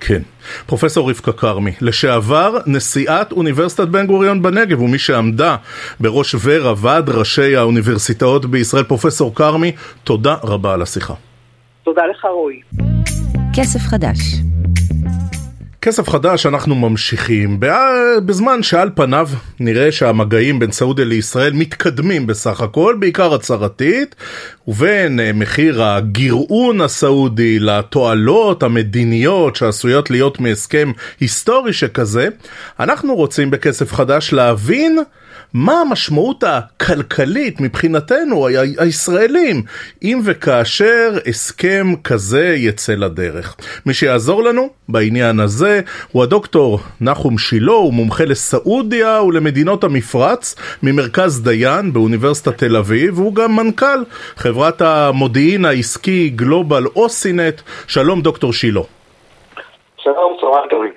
כן. 0.06 0.22
פרופסור 0.66 1.10
רבקה 1.10 1.32
כרמי, 1.32 1.72
לשעבר 1.80 2.58
נשיאת 2.66 3.32
אוניברסיטת 3.32 3.88
בן 3.88 4.06
גוריון 4.06 4.42
בנגב 4.42 4.80
ומי 4.80 4.98
שעמדה 4.98 5.56
בראש 6.00 6.34
ור"ה, 6.42 6.74
ועד 6.76 7.10
ראשי 7.10 7.56
האוניברסיטאות 7.56 8.46
בישראל, 8.46 8.84
פרופסור 8.84 9.34
כרמי, 9.34 9.72
תודה 10.04 10.36
רבה 10.44 10.74
על 10.74 10.82
השיחה. 10.82 11.14
תודה 11.84 12.02
לך 12.10 12.24
רועי. 12.24 12.60
כסף 13.54 13.80
חדש 13.80 14.18
כסף 15.86 16.08
חדש 16.08 16.46
אנחנו 16.46 16.74
ממשיכים. 16.74 17.60
בזמן 18.26 18.62
שעל 18.62 18.90
פניו 18.94 19.28
נראה 19.60 19.92
שהמגעים 19.92 20.58
בין 20.58 20.72
סעודיה 20.72 21.04
לישראל 21.04 21.52
מתקדמים 21.52 22.26
בסך 22.26 22.60
הכל, 22.60 22.96
בעיקר 23.00 23.34
הצהרתית, 23.34 24.14
ובין 24.68 25.20
אה, 25.20 25.30
מחיר 25.34 25.82
הגרעון 25.82 26.80
הסעודי 26.80 27.58
לתועלות 27.58 28.62
המדיניות 28.62 29.56
שעשויות 29.56 30.10
להיות 30.10 30.40
מהסכם 30.40 30.92
היסטורי 31.20 31.72
שכזה, 31.72 32.28
אנחנו 32.80 33.14
רוצים 33.14 33.50
בכסף 33.50 33.92
חדש 33.92 34.32
להבין 34.32 34.98
מה 35.54 35.80
המשמעות 35.80 36.44
הכלכלית 36.44 37.60
מבחינתנו, 37.60 38.46
הישראלים, 38.78 39.62
אם 40.02 40.20
וכאשר 40.24 41.18
הסכם 41.26 41.86
כזה 42.04 42.54
יצא 42.56 42.92
לדרך. 42.92 43.56
מי 43.86 43.94
שיעזור 43.94 44.42
לנו 44.42 44.68
בעניין 44.88 45.40
הזה 45.40 45.80
הוא 46.12 46.22
הדוקטור 46.22 46.78
נחום 47.00 47.38
שילה, 47.38 47.72
הוא 47.72 47.92
מומחה 47.92 48.24
לסעודיה 48.24 49.22
ולמדינות 49.22 49.84
המפרץ 49.84 50.54
ממרכז 50.82 51.42
דיין 51.42 51.92
באוניברסיטת 51.92 52.58
תל 52.58 52.76
אביב, 52.76 53.18
והוא 53.18 53.34
גם 53.34 53.56
מנכ"ל 53.56 54.04
חברת 54.36 54.82
המודיעין 54.82 55.64
העסקי 55.64 56.28
גלובל 56.28 56.86
אוסינט. 56.96 57.60
שלום 57.86 58.20
דוקטור 58.20 58.52
שילה. 58.52 58.80
שלום, 59.96 60.36
צהריים 60.40 60.68
טובים. 60.70 60.92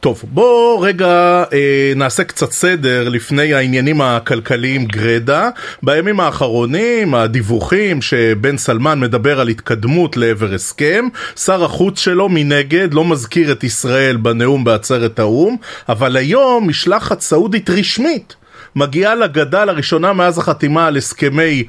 טוב, 0.00 0.22
בוא 0.24 0.86
רגע 0.86 1.44
אה, 1.52 1.92
נעשה 1.96 2.24
קצת 2.24 2.52
סדר 2.52 3.08
לפני 3.08 3.54
העניינים 3.54 4.00
הכלכליים 4.00 4.86
גרדה. 4.86 5.50
בימים 5.82 6.20
האחרונים, 6.20 7.14
הדיווחים 7.14 8.02
שבן 8.02 8.56
סלמן 8.56 9.00
מדבר 9.00 9.40
על 9.40 9.48
התקדמות 9.48 10.16
לעבר 10.16 10.54
הסכם, 10.54 11.08
שר 11.36 11.64
החוץ 11.64 11.98
שלו 11.98 12.28
מנגד 12.28 12.94
לא 12.94 13.04
מזכיר 13.04 13.52
את 13.52 13.64
ישראל 13.64 14.16
בנאום 14.16 14.64
בעצרת 14.64 15.18
האו"ם, 15.18 15.56
אבל 15.88 16.16
היום 16.16 16.68
משלחת 16.68 17.20
סעודית 17.20 17.70
רשמית 17.70 18.36
מגיעה 18.76 19.14
לגדה 19.14 19.64
לראשונה 19.64 20.12
מאז 20.12 20.38
החתימה 20.38 20.86
על 20.86 20.96
הסכמי 20.96 21.64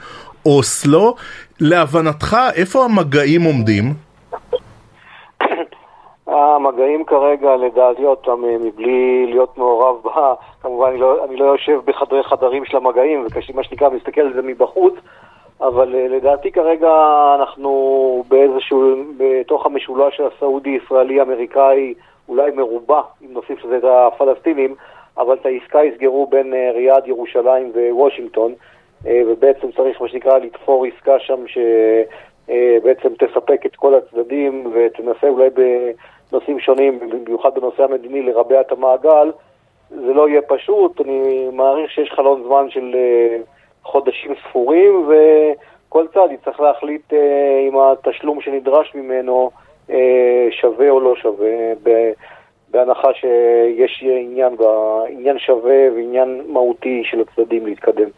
אוסלו. 0.45 1.15
להבנתך, 1.59 2.37
איפה 2.55 2.85
המגעים 2.85 3.41
עומדים? 3.41 4.08
המגעים 6.31 7.03
כרגע, 7.03 7.55
לדעתי 7.55 8.03
עוד 8.03 8.17
פעם, 8.17 8.41
מבלי 8.41 9.25
להיות 9.25 9.57
מעורב 9.57 9.95
בה, 10.03 10.33
כמובן 10.61 10.89
אני 10.89 10.99
לא, 10.99 11.25
אני 11.25 11.35
לא 11.35 11.45
יושב 11.45 11.79
בחדרי 11.85 12.23
חדרים 12.23 12.65
של 12.65 12.77
המגעים, 12.77 13.25
ומה 13.53 13.63
שנקרא 13.63 13.89
מסתכל 13.89 14.21
על 14.21 14.33
זה 14.33 14.41
מבחוץ, 14.41 14.93
אבל 15.61 15.95
אה, 15.95 16.07
לדעתי 16.07 16.51
כרגע 16.51 16.91
אנחנו 17.39 18.23
באיזשהו, 18.27 18.95
בתוך 19.17 19.65
המשולש 19.65 20.19
הסעודי-ישראלי-אמריקאי, 20.19 21.93
אולי 22.29 22.51
מרובע, 22.51 23.01
אם 23.21 23.27
נוסיף 23.33 23.65
לזה 23.65 23.77
את 23.77 23.83
הפלסטינים, 23.83 24.75
אבל 25.17 25.33
את 25.33 25.45
העסקה 25.45 25.83
יסגרו 25.83 26.27
בין 26.27 26.53
אה, 26.53 26.71
ריאד, 26.73 27.07
ירושלים 27.07 27.71
ווושינגטון, 27.91 28.53
אה, 29.07 29.21
ובעצם 29.27 29.71
צריך 29.71 30.01
מה 30.01 30.07
שנקרא 30.07 30.37
לתפור 30.37 30.85
עסקה 30.85 31.19
שם 31.19 31.43
שבעצם 31.47 33.09
תספק 33.19 33.65
את 33.65 33.75
כל 33.75 33.95
הצדדים 33.95 34.73
ותנסה 34.73 35.27
אולי 35.27 35.49
בנושאים 36.31 36.59
שונים, 36.59 36.99
במיוחד 36.99 37.55
בנושא 37.55 37.83
המדיני, 37.83 38.21
לרבע 38.21 38.61
את 38.61 38.71
המעגל. 38.71 39.31
זה 39.89 40.13
לא 40.13 40.29
יהיה 40.29 40.41
פשוט, 40.41 41.01
אני 41.01 41.47
מעריך 41.53 41.91
שיש 41.91 42.11
חלון 42.11 42.43
זמן 42.43 42.69
של 42.69 42.95
חודשים 43.83 44.33
ספורים, 44.49 45.07
וכל 45.07 46.07
צד 46.13 46.27
יצטרך 46.31 46.59
להחליט 46.59 47.13
אם 47.67 47.77
התשלום 47.79 48.41
שנדרש 48.41 48.95
ממנו 48.95 49.51
שווה 50.51 50.89
או 50.89 50.99
לא 50.99 51.15
שווה. 51.15 51.49
בהנחה 52.71 53.13
שיש 53.13 54.03
עניין, 54.03 54.55
עניין 55.09 55.39
שווה 55.39 55.87
ועניין 55.95 56.41
מהותי 56.47 57.03
של 57.05 57.21
הצדדים 57.21 57.65
להתקדם. 57.65 58.09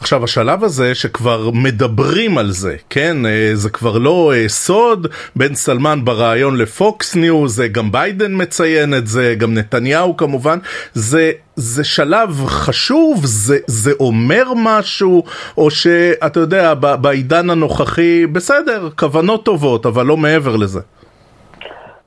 עכשיו 0.00 0.24
השלב 0.24 0.64
הזה 0.64 0.94
שכבר 0.94 1.50
מדברים 1.54 2.38
על 2.38 2.50
זה, 2.50 2.76
כן, 2.90 3.16
אה, 3.26 3.50
זה 3.54 3.70
כבר 3.70 3.98
לא 3.98 4.32
אה, 4.34 4.48
סוד, 4.48 5.06
בן 5.36 5.54
סלמן 5.54 5.98
בריאיון 6.04 6.56
לפוקס 6.56 7.16
ניוז, 7.16 7.62
גם 7.72 7.92
ביידן 7.92 8.42
מציין 8.42 8.94
את 8.94 9.06
זה, 9.06 9.34
גם 9.38 9.54
נתניהו 9.54 10.16
כמובן, 10.16 10.58
זה, 10.92 11.32
זה 11.56 11.84
שלב 11.84 12.30
חשוב, 12.46 13.20
זה, 13.24 13.56
זה 13.66 13.90
אומר 14.00 14.44
משהו, 14.56 15.22
או 15.58 15.70
שאתה 15.70 16.40
יודע, 16.40 16.74
בעידן 16.74 17.50
הנוכחי, 17.50 18.26
בסדר, 18.26 18.88
כוונות 18.98 19.44
טובות, 19.44 19.86
אבל 19.86 20.06
לא 20.06 20.16
מעבר 20.16 20.56
לזה. 20.56 20.80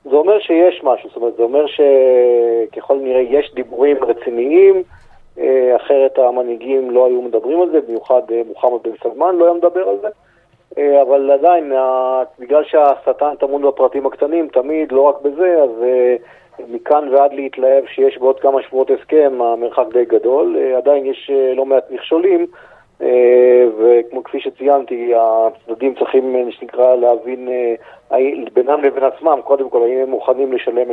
זה 0.03 0.15
אומר 0.15 0.39
שיש 0.39 0.81
משהו, 0.83 1.09
זאת 1.09 1.17
אומרת, 1.17 1.33
זה 1.37 1.43
אומר 1.43 1.65
שככל 1.67 2.97
נראה 3.03 3.21
יש 3.21 3.51
דיבורים 3.55 3.97
רציניים, 4.03 4.75
אה, 4.75 4.94
אחרת 5.75 6.19
המנהיגים 6.19 6.91
לא 6.91 7.05
היו 7.05 7.21
מדברים 7.21 7.61
על 7.61 7.69
זה, 7.69 7.81
במיוחד 7.81 8.21
אה, 8.31 8.41
מוחמד 8.47 8.79
בן 8.83 8.91
סלמן 9.03 9.35
לא 9.35 9.45
היה 9.45 9.53
מדבר 9.53 9.89
על 9.89 9.95
זה. 10.01 10.07
אה, 10.77 11.01
אבל 11.01 11.31
עדיין, 11.31 11.73
בגלל 12.39 12.63
שהשטן 12.63 13.35
טמון 13.39 13.61
בפרטים 13.61 14.05
הקטנים, 14.05 14.47
תמיד, 14.47 14.91
לא 14.91 15.01
רק 15.01 15.21
בזה, 15.21 15.63
אז 15.63 15.69
מכאן 16.69 17.09
ועד 17.13 17.33
להתלהב 17.33 17.85
שיש 17.85 18.17
בעוד 18.17 18.39
כמה 18.39 18.61
שבועות 18.61 18.91
הסכם, 18.91 19.41
המרחק 19.41 19.85
די 19.93 20.05
גדול. 20.05 20.57
עדיין 20.77 21.05
יש 21.05 21.31
לא 21.55 21.65
מעט 21.65 21.91
מכשולים, 21.91 22.45
וכפי 23.77 24.39
שציינתי, 24.39 25.13
הצדדים 25.15 25.95
צריכים, 25.95 26.45
מה 26.45 26.51
שנקרא, 26.51 26.95
להבין 26.95 27.49
בינם 28.53 28.83
לבין 28.83 29.03
עצמם, 29.03 29.39
קודם 29.43 29.69
כל, 29.69 29.83
האם 29.83 29.99
הם 29.99 30.09
מוכנים 30.09 30.53
לשלם 30.53 30.91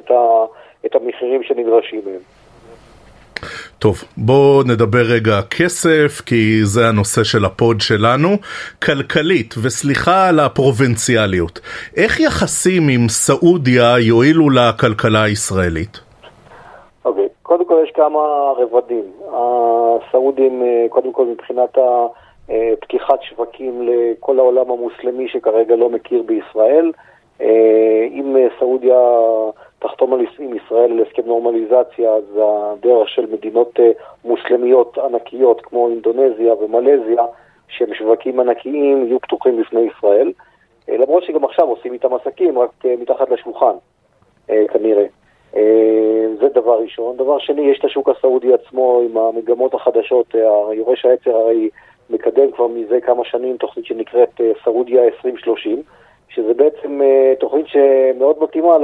את 0.87 0.95
המחירים 0.95 1.43
שנדרשים 1.43 2.01
מהם. 2.05 2.42
טוב, 3.83 3.97
בואו 4.17 4.63
נדבר 4.63 5.05
רגע 5.15 5.37
כסף, 5.57 6.21
כי 6.27 6.65
זה 6.65 6.81
הנושא 6.89 7.25
של 7.25 7.45
הפוד 7.45 7.81
שלנו. 7.81 8.29
כלכלית, 8.87 9.55
וסליחה 9.63 10.29
על 10.29 10.41
הפרובינציאליות, 10.41 11.61
איך 11.97 12.21
יחסים 12.21 12.83
עם 12.95 13.09
סעודיה 13.09 13.99
יועילו 13.99 14.51
לכלכלה 14.51 15.23
הישראלית? 15.23 16.01
אוקיי, 17.05 17.25
okay. 17.25 17.29
קודם 17.43 17.65
כל 17.65 17.79
יש 17.85 17.91
כמה 17.95 18.21
רבדים. 18.59 19.05
הסעודים, 19.29 20.63
אה, 20.63 20.87
קודם 20.89 21.13
כל 21.13 21.27
מבחינת 21.27 21.79
פתיחת 22.81 23.23
שווקים 23.23 23.89
לכל 23.89 24.39
העולם 24.39 24.71
המוסלמי 24.71 25.29
שכרגע 25.29 25.77
לא 25.77 25.89
מכיר 25.91 26.23
בישראל, 26.27 26.93
אה, 27.41 28.07
אם 28.11 28.37
סעודיה 28.59 29.01
תחתום 29.83 30.15
עם 30.39 30.57
ישראל 30.57 30.93
על 30.93 31.03
הסכם 31.07 31.23
נורמליזציה, 31.27 32.11
אז 32.11 32.25
הדרך 32.37 33.09
של 33.09 33.27
מדינות 33.33 33.81
אה, 33.81 33.91
מוסלמיות 34.25 34.99
ענקיות 34.99 35.61
כמו 35.61 35.89
אינדונזיה 35.89 36.55
ומלזיה, 36.55 37.23
שהם 37.69 37.95
שווקים 37.95 38.41
ענקיים, 38.41 39.07
יהיו 39.07 39.21
פתוחים 39.21 39.61
בפני 39.61 39.81
ישראל. 39.81 40.33
אה, 40.89 40.97
למרות 40.97 41.23
שגם 41.23 41.45
עכשיו 41.45 41.69
עושים 41.69 41.93
איתם 41.93 42.15
עסקים, 42.15 42.59
רק 42.59 42.71
אה, 42.85 42.95
מתחת 43.01 43.31
לשולחן, 43.31 43.75
כנראה. 44.49 45.07
זה 46.41 46.49
דבר 46.55 46.81
ראשון. 46.83 47.17
דבר 47.17 47.39
שני, 47.39 47.63
יש 47.63 47.79
את 47.79 47.85
השוק 47.85 48.09
הסעודי 48.09 48.55
עצמו 48.55 49.03
עם 49.05 49.17
המגמות 49.17 49.75
החדשות. 49.75 50.35
יורש 50.73 51.05
העצר 51.05 51.37
הרי 51.37 51.69
מקדם 52.11 52.51
כבר 52.51 52.67
מזה 52.67 53.01
כמה 53.01 53.25
שנים 53.25 53.57
תוכנית 53.57 53.87
שנקראת 53.87 54.41
סעודיה 54.65 55.05
2030. 55.05 55.83
שזה 56.35 56.55
בעצם 56.55 57.01
uh, 57.01 57.41
תוכנית 57.41 57.67
שמאוד 57.69 58.43
מתאימה 58.43 58.77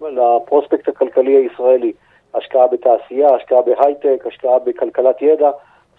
לפרוספקט 0.00 0.88
הכלכלי 0.88 1.32
הישראלי. 1.36 1.92
השקעה 2.34 2.66
בתעשייה, 2.66 3.34
השקעה 3.34 3.62
בהייטק, 3.62 4.26
השקעה 4.26 4.58
בכלכלת 4.58 5.22
ידע. 5.22 5.50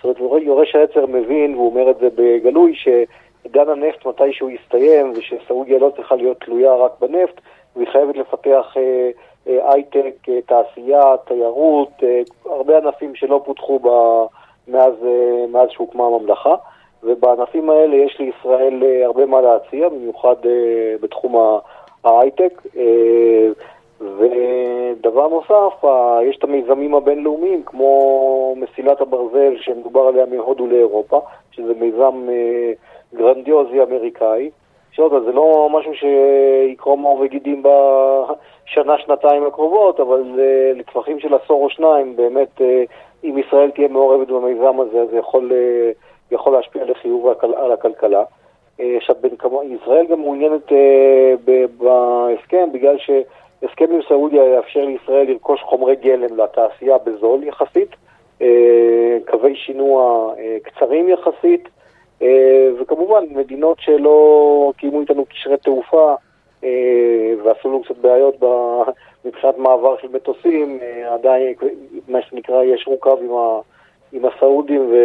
זאת 0.04 0.20
אומרת, 0.20 0.44
יורש 0.44 0.76
העצר 0.76 1.06
מבין, 1.06 1.56
והוא 1.56 1.70
אומר 1.70 1.92
את 1.92 1.98
זה 1.98 2.08
בגלוי, 2.16 2.76
שעידן 2.76 3.70
הנפט 3.70 4.06
מתי 4.06 4.34
שהוא 4.34 4.50
יסתיים, 4.50 5.14
ושסעודיה 5.16 5.80
לא 5.80 5.92
צריכה 5.96 6.16
להיות 6.16 6.40
תלויה 6.40 6.76
רק 6.76 6.92
בנפט, 7.00 7.42
והיא 7.76 7.88
חייבת 7.88 8.18
לפתח 8.18 8.74
uh, 8.74 9.48
uh, 9.48 9.74
הייטק, 9.74 10.16
uh, 10.28 10.32
תעשייה, 10.46 11.16
תיירות, 11.26 11.92
uh, 12.00 12.52
הרבה 12.52 12.78
ענפים 12.78 13.16
שלא 13.16 13.42
פותחו 13.46 13.80
ב... 13.80 13.90
מאז, 14.68 14.94
מאז 15.52 15.70
שהוקמה 15.70 16.06
הממלכה. 16.06 16.56
ובענפים 17.04 17.70
האלה 17.70 17.96
יש 17.96 18.20
לישראל 18.20 18.84
אה, 18.84 19.06
הרבה 19.06 19.26
מה 19.26 19.42
להציע, 19.42 19.90
במיוחד 19.90 20.36
אה, 20.46 20.96
בתחום 21.02 21.60
ההייטק. 22.04 22.62
אה, 22.78 23.48
ודבר 24.02 25.28
נוסף, 25.28 25.86
יש 26.30 26.38
את 26.38 26.44
המיזמים 26.44 26.96
הבינלאומיים, 26.96 27.64
כמו 27.66 28.56
מסילת 28.58 29.02
הברזל 29.02 29.54
שמדובר 29.58 30.02
עליה 30.02 30.26
מהודו 30.26 30.68
לאירופה, 30.68 31.22
שזה 31.52 31.74
מיזם 31.80 32.28
גרנדיוזי 33.14 33.84
אמריקאי. 33.84 34.50
שעוד 34.92 35.24
זה 35.26 35.32
לא 35.32 35.70
משהו 35.72 35.92
שיקרום 35.94 37.04
עור 37.04 37.20
וגידים 37.20 37.64
בשנה, 37.64 38.98
שנתיים 38.98 39.46
הקרובות, 39.46 40.00
אבל 40.00 40.24
לטווחים 40.76 41.20
של 41.20 41.34
עשור 41.34 41.64
או 41.64 41.70
שניים, 41.70 42.16
באמת, 42.16 42.62
אם 43.24 43.38
ישראל 43.38 43.72
תהיה 43.72 43.88
מעורבת 43.88 44.28
במיזם 44.28 44.80
הזה, 44.80 45.06
זה 45.12 45.18
יכול 45.18 45.52
יכול 46.32 46.54
להשפיע 46.54 46.86
לחיוב 46.86 47.28
על 47.56 47.72
הכלכלה. 47.72 48.24
אה, 48.80 48.98
עכשיו, 48.98 49.16
ישראל 49.84 50.06
גם 50.06 50.20
מעוניינת 50.20 50.72
אה, 50.72 51.34
בהסכם, 51.78 52.70
בגלל 52.74 52.98
שהסכם 52.98 53.86
עם 53.94 54.00
סעודיה 54.08 54.46
יאפשר 54.46 54.86
לישראל 54.86 55.28
לרכוש 55.32 55.62
חומרי 55.62 55.96
גלם 55.96 56.38
לתעשייה 56.38 56.98
בזול 56.98 57.44
יחסית, 57.44 57.90
אה, 58.42 59.18
קווי 59.28 59.56
שינוע 59.56 60.34
קצרים 60.64 61.10
יחסית, 61.10 61.70
וכמובן 62.80 63.24
מדינות 63.30 63.78
שלא 63.80 64.72
קיימו 64.78 65.02
איתנו 65.02 65.26
קשרי 65.26 65.58
תעופה 65.58 66.16
ועשו 67.44 67.70
לנו 67.70 67.84
קצת 67.84 67.98
בעיות 67.98 68.36
מבחינת 69.26 69.58
מעבר 69.58 69.98
של 70.02 70.08
מטוסים, 70.14 70.80
עדיין, 71.10 71.54
מה 72.08 72.22
שנקרא, 72.22 72.64
יש 72.64 72.84
רוכב 72.88 73.18
עם 73.22 73.32
ה... 73.34 73.60
עם 74.14 74.26
הסעודים 74.26 74.82
ו... 74.92 74.96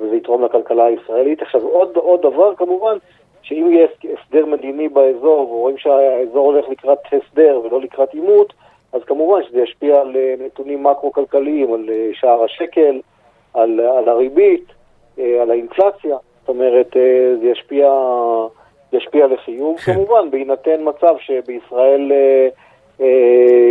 וזה 0.00 0.16
יתרום 0.16 0.44
לכלכלה 0.44 0.84
הישראלית. 0.84 1.42
עכשיו 1.42 1.62
עוד, 1.62 1.96
עוד 1.96 2.22
דבר 2.22 2.54
כמובן, 2.54 2.96
שאם 3.42 3.68
יהיה 3.72 3.86
הסדר 4.04 4.46
מדיני 4.46 4.88
באזור 4.88 5.52
ורואים 5.52 5.78
שהאזור 5.78 6.52
הולך 6.52 6.68
לקראת 6.68 6.98
הסדר 7.06 7.60
ולא 7.64 7.80
לקראת 7.80 8.14
עימות, 8.14 8.52
אז 8.92 9.02
כמובן 9.06 9.40
שזה 9.48 9.60
ישפיע 9.60 10.00
על 10.00 10.16
אה, 10.16 10.34
נתונים 10.46 10.82
מקרו-כלכליים, 10.82 11.72
על 11.72 11.90
אה, 11.92 12.10
שער 12.12 12.44
השקל, 12.44 13.00
על, 13.54 13.80
על 13.80 14.08
הריבית, 14.08 14.64
אה, 15.18 15.42
על 15.42 15.50
האינפלציה. 15.50 16.16
זאת 16.40 16.48
אומרת, 16.48 16.96
זה 17.40 17.46
ישפיע, 17.46 17.92
ישפיע 18.92 19.26
לחיוב. 19.26 19.78
כן. 19.78 19.94
כמובן, 19.94 20.30
בהינתן 20.30 20.80
מצב 20.80 21.14
שבישראל 21.18 22.12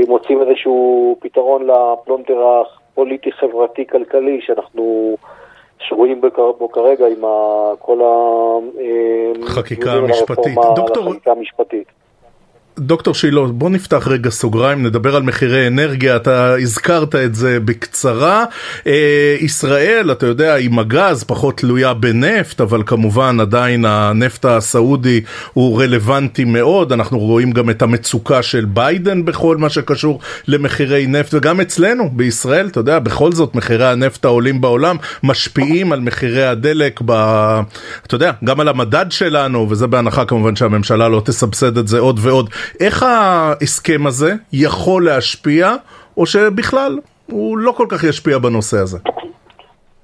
מוצאים 0.08 0.42
איזשהו 0.42 1.16
פתרון 1.20 1.68
לפלונטר 1.68 2.62
פוליטי-חברתי-כלכלי 3.00 4.40
שאנחנו 4.42 5.16
שרואים 5.80 6.22
בו 6.60 6.72
כרגע 6.72 7.06
עם 7.08 7.22
כל 7.80 8.00
החקיקה 9.44 9.92
המשפטית. 9.92 10.58
דוקטור... 10.76 11.10
החקיקה 11.10 11.32
המשפטית. 11.32 11.88
דוקטור 12.80 13.14
שילה, 13.14 13.42
בוא 13.42 13.70
נפתח 13.70 14.08
רגע 14.08 14.30
סוגריים, 14.30 14.86
נדבר 14.86 15.16
על 15.16 15.24
מחירי 15.24 15.68
אנרגיה, 15.68 16.16
אתה 16.16 16.56
הזכרת 16.56 17.16
את 17.16 17.36
זה 17.36 17.60
בקצרה. 17.60 18.46
אה, 18.88 19.36
ישראל, 19.40 20.12
אתה 20.12 20.26
יודע, 20.26 20.56
עם 20.56 20.80
הגז 20.80 21.24
פחות 21.24 21.58
תלויה 21.58 21.94
בנפט, 21.94 22.62
אבל 22.62 22.84
כמובן 22.86 23.40
עדיין 23.40 23.86
הנפט 23.86 24.46
הסעודי 24.46 25.22
הוא 25.54 25.82
רלוונטי 25.82 26.44
מאוד, 26.44 26.92
אנחנו 26.92 27.20
רואים 27.20 27.52
גם 27.52 27.70
את 27.70 27.82
המצוקה 27.82 28.44
של 28.44 28.66
ביידן 28.66 29.26
בכל 29.26 29.58
מה 29.58 29.70
שקשור 29.70 30.20
למחירי 30.48 31.08
נפט, 31.08 31.34
וגם 31.34 31.62
אצלנו 31.62 32.10
בישראל, 32.14 32.68
אתה 32.68 32.80
יודע, 32.80 33.00
בכל 33.00 33.32
זאת 33.32 33.56
מחירי 33.56 33.88
הנפט 33.88 34.26
העולים 34.26 34.62
בעולם 34.62 34.98
משפיעים 35.24 35.92
על 35.92 36.00
מחירי 36.00 36.46
הדלק, 36.46 37.02
ב... 37.06 37.12
אתה 38.08 38.16
יודע, 38.16 38.32
גם 38.44 38.60
על 38.60 38.68
המדד 38.68 39.06
שלנו, 39.10 39.68
וזה 39.70 39.88
בהנחה 39.88 40.26
כמובן 40.26 40.56
שהממשלה 40.56 41.10
לא 41.10 41.22
תסבסד 41.26 41.78
את 41.78 41.88
זה 41.88 42.00
עוד 42.00 42.20
ועוד. 42.22 42.50
איך 42.80 43.04
ההסכם 43.04 44.08
הזה 44.08 44.32
יכול 44.54 45.06
להשפיע, 45.06 45.76
או 46.18 46.26
שבכלל 46.26 47.00
הוא 47.32 47.58
לא 47.58 47.72
כל 47.72 47.86
כך 47.90 48.04
ישפיע 48.04 48.38
בנושא 48.38 48.78
הזה? 48.78 48.98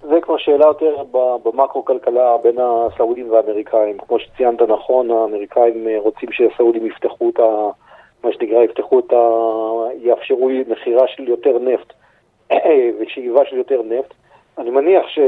זה 0.01 0.21
כבר 0.21 0.37
שאלה 0.37 0.65
יותר 0.65 0.95
במקרו-כלכלה 1.43 2.37
בין 2.43 2.55
הסעודים 2.59 3.31
והאמריקאים. 3.31 3.97
כמו 4.07 4.19
שציינת 4.19 4.61
נכון, 4.61 5.11
האמריקאים 5.11 5.87
רוצים 5.97 6.29
שהסעודים 6.31 6.85
יפתחו 6.85 7.29
את 7.29 7.39
ה... 7.39 7.43
מה 8.23 8.29
שנקרא, 8.33 8.63
יפתחו 8.63 8.99
את 8.99 9.13
ה... 9.13 9.15
יאפשרו 10.01 10.49
מכירה 10.67 11.07
של 11.07 11.27
יותר 11.29 11.57
נפט 11.59 11.93
ושאיבה 12.99 13.41
של 13.49 13.57
יותר 13.57 13.81
נפט. 13.85 14.13
אני 14.57 14.69
מניח 14.69 15.07
ש... 15.07 15.19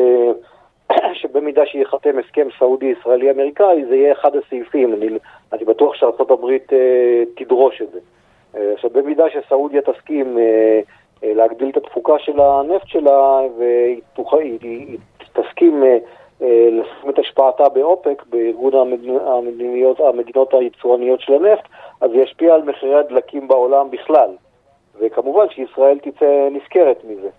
שבמידה 1.21 1.65
שייחתם 1.65 2.19
הסכם 2.19 2.47
סעודי-ישראלי-אמריקאי, 2.59 3.85
זה 3.89 3.95
יהיה 3.95 4.13
אחד 4.13 4.35
הסעיפים. 4.35 4.93
אני, 4.93 5.07
אני 5.53 5.65
בטוח 5.65 5.95
שארה"ב 5.95 6.45
אה, 6.73 7.23
תדרוש 7.35 7.81
את 7.81 7.91
זה. 7.91 7.99
אה, 8.55 8.73
עכשיו, 8.73 8.89
במידה 8.89 9.23
שסעודיה 9.29 9.81
תסכים 9.81 10.37
אה, 10.37 10.79
אה, 11.23 11.33
להגדיל 11.33 11.69
את 11.69 11.77
התפוקה 11.77 12.19
של 12.19 12.39
הנפט 12.39 12.87
שלה, 12.87 13.39
והיא 13.57 14.97
תסכים 15.33 15.83
אה, 15.83 15.97
אה, 16.41 16.69
לשים 16.71 17.09
את 17.09 17.19
השפעתה 17.19 17.69
באופק, 17.69 18.23
בארגון 18.29 18.73
המדינות, 18.73 19.99
המדינות 19.99 20.53
היצואניות 20.53 21.21
של 21.21 21.33
הנפט, 21.33 21.63
אז 22.01 22.11
זה 22.11 22.17
ישפיע 22.17 22.53
על 22.53 22.61
מחירי 22.61 22.95
הדלקים 22.95 23.47
בעולם 23.47 23.91
בכלל. 23.91 24.29
וכמובן 24.99 25.45
שישראל 25.49 25.99
תצא 25.99 26.49
נשכרת 26.51 27.03
מזה. 27.03 27.29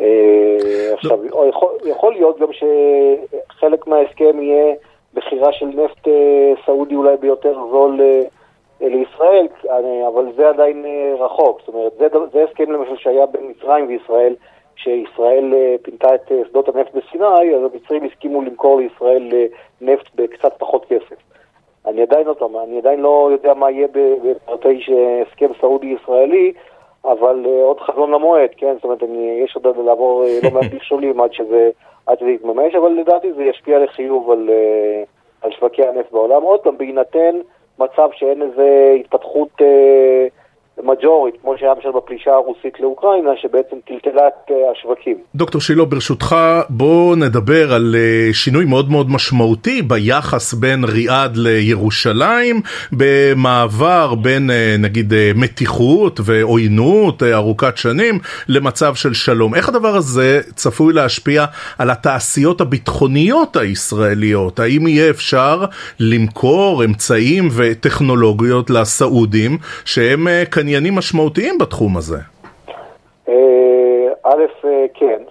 אה, 0.00 0.94
עכשיו, 0.94 1.18
יכול, 1.48 1.72
יכול 1.84 2.12
להיות 2.12 2.38
גם 2.38 2.48
שחלק 2.52 3.86
מההסכם 3.86 4.42
יהיה 4.42 4.74
בחירה 5.14 5.52
של 5.52 5.66
נפט 5.66 6.08
אה, 6.08 6.52
סעודי 6.66 6.94
אולי 6.94 7.16
ביותר 7.16 7.54
זול 7.70 8.00
אה, 8.00 8.22
לישראל, 8.80 9.46
אבל 10.08 10.24
זה 10.36 10.48
עדיין 10.48 10.84
רחוק. 11.18 11.60
זאת 11.60 11.74
אומרת, 11.74 11.92
זה, 11.98 12.06
זה 12.32 12.44
הסכם 12.44 12.72
למשל 12.72 12.96
שהיה 12.96 13.26
בין 13.26 13.50
מצרים 13.50 13.88
וישראל, 13.88 14.34
כשישראל 14.76 15.54
פינתה 15.82 16.14
את 16.14 16.32
שדות 16.48 16.68
הנפט 16.68 16.94
בסיני, 16.94 17.54
אז 17.54 17.62
המצרים 17.72 18.04
הסכימו 18.04 18.42
למכור 18.42 18.80
לישראל 18.80 19.32
נפט 19.80 20.06
בקצת 20.14 20.52
פחות 20.58 20.86
כסף. 20.88 21.16
אני 21.86 22.02
עדיין, 22.02 22.26
לא, 22.26 22.64
אני 22.64 22.78
עדיין 22.78 23.00
לא 23.00 23.28
יודע 23.32 23.54
מה 23.54 23.70
יהיה 23.70 23.88
בפרטי 23.92 24.84
הסכם 25.26 25.48
סעודי-ישראלי, 25.60 26.52
אבל 27.04 27.44
uh, 27.44 27.48
עוד 27.48 27.80
חזון 27.80 28.10
למועד, 28.10 28.50
כן? 28.56 28.74
זאת 28.74 28.84
אומרת, 28.84 29.02
אני, 29.02 29.40
יש 29.44 29.56
עוד 29.56 29.66
לעבור 29.86 30.24
uh, 30.24 30.46
לא 30.46 30.50
מעט 30.50 30.72
מכשולים 30.74 31.20
עד 31.20 31.32
שזה 31.32 32.30
יתממש, 32.30 32.74
אבל 32.74 32.90
לדעתי 32.90 33.32
זה 33.32 33.44
ישפיע 33.44 33.78
לחיוב 33.78 34.30
על, 34.30 34.50
uh, 34.50 35.44
על 35.46 35.50
שווקי 35.52 35.86
הנפט 35.86 36.12
בעולם. 36.12 36.42
עוד 36.42 36.60
פעם, 36.60 36.78
בהינתן 36.78 37.36
מצב 37.78 38.08
שאין 38.12 38.42
איזה 38.42 38.96
התפתחות... 39.00 39.48
Uh, 39.60 40.45
מג'ורית, 40.82 41.34
כמו 41.42 41.54
שהיה 41.58 41.72
למשל 41.74 41.88
בפלישה 41.96 42.30
הרוסית 42.30 42.80
לאוקראינה, 42.80 43.30
שבעצם 43.42 43.76
טלטלה 43.88 44.28
את 44.28 44.50
אה, 44.50 44.56
השווקים. 44.72 45.16
דוקטור 45.34 45.60
שילה, 45.60 45.84
ברשותך, 45.84 46.36
בוא 46.68 47.16
נדבר 47.16 47.72
על 47.72 47.94
אה, 47.98 48.28
שינוי 48.32 48.64
מאוד 48.64 48.90
מאוד 48.90 49.10
משמעותי 49.10 49.82
ביחס 49.82 50.54
בין 50.54 50.84
ריאד 50.84 51.36
לירושלים, 51.36 52.60
במעבר 52.92 54.14
בין 54.14 54.50
אה, 54.50 54.76
נגיד 54.78 55.12
מתיחות 55.34 56.20
ועוינות 56.24 57.22
ארוכת 57.22 57.76
שנים 57.76 58.18
למצב 58.48 58.94
של 58.94 59.14
שלום. 59.14 59.54
איך 59.54 59.68
הדבר 59.68 59.96
הזה 59.96 60.40
צפוי 60.54 60.92
להשפיע 60.92 61.44
על 61.78 61.90
התעשיות 61.90 62.60
הביטחוניות 62.60 63.56
הישראליות? 63.56 64.60
האם 64.60 64.86
יהיה 64.86 65.10
אפשר 65.10 65.64
למכור 66.00 66.84
אמצעים 66.84 67.48
וטכנולוגיות 67.56 68.70
לסעודים 68.70 69.58
שהם 69.84 70.28
כנראה 70.52 70.65
עניינים 70.66 70.94
משמעותיים 70.94 71.58
בתחום 71.58 71.96
הזה. 71.96 72.16
אה, 73.28 74.08
א', 74.22 74.42
אה, 74.64 74.86
כן. 74.94 75.22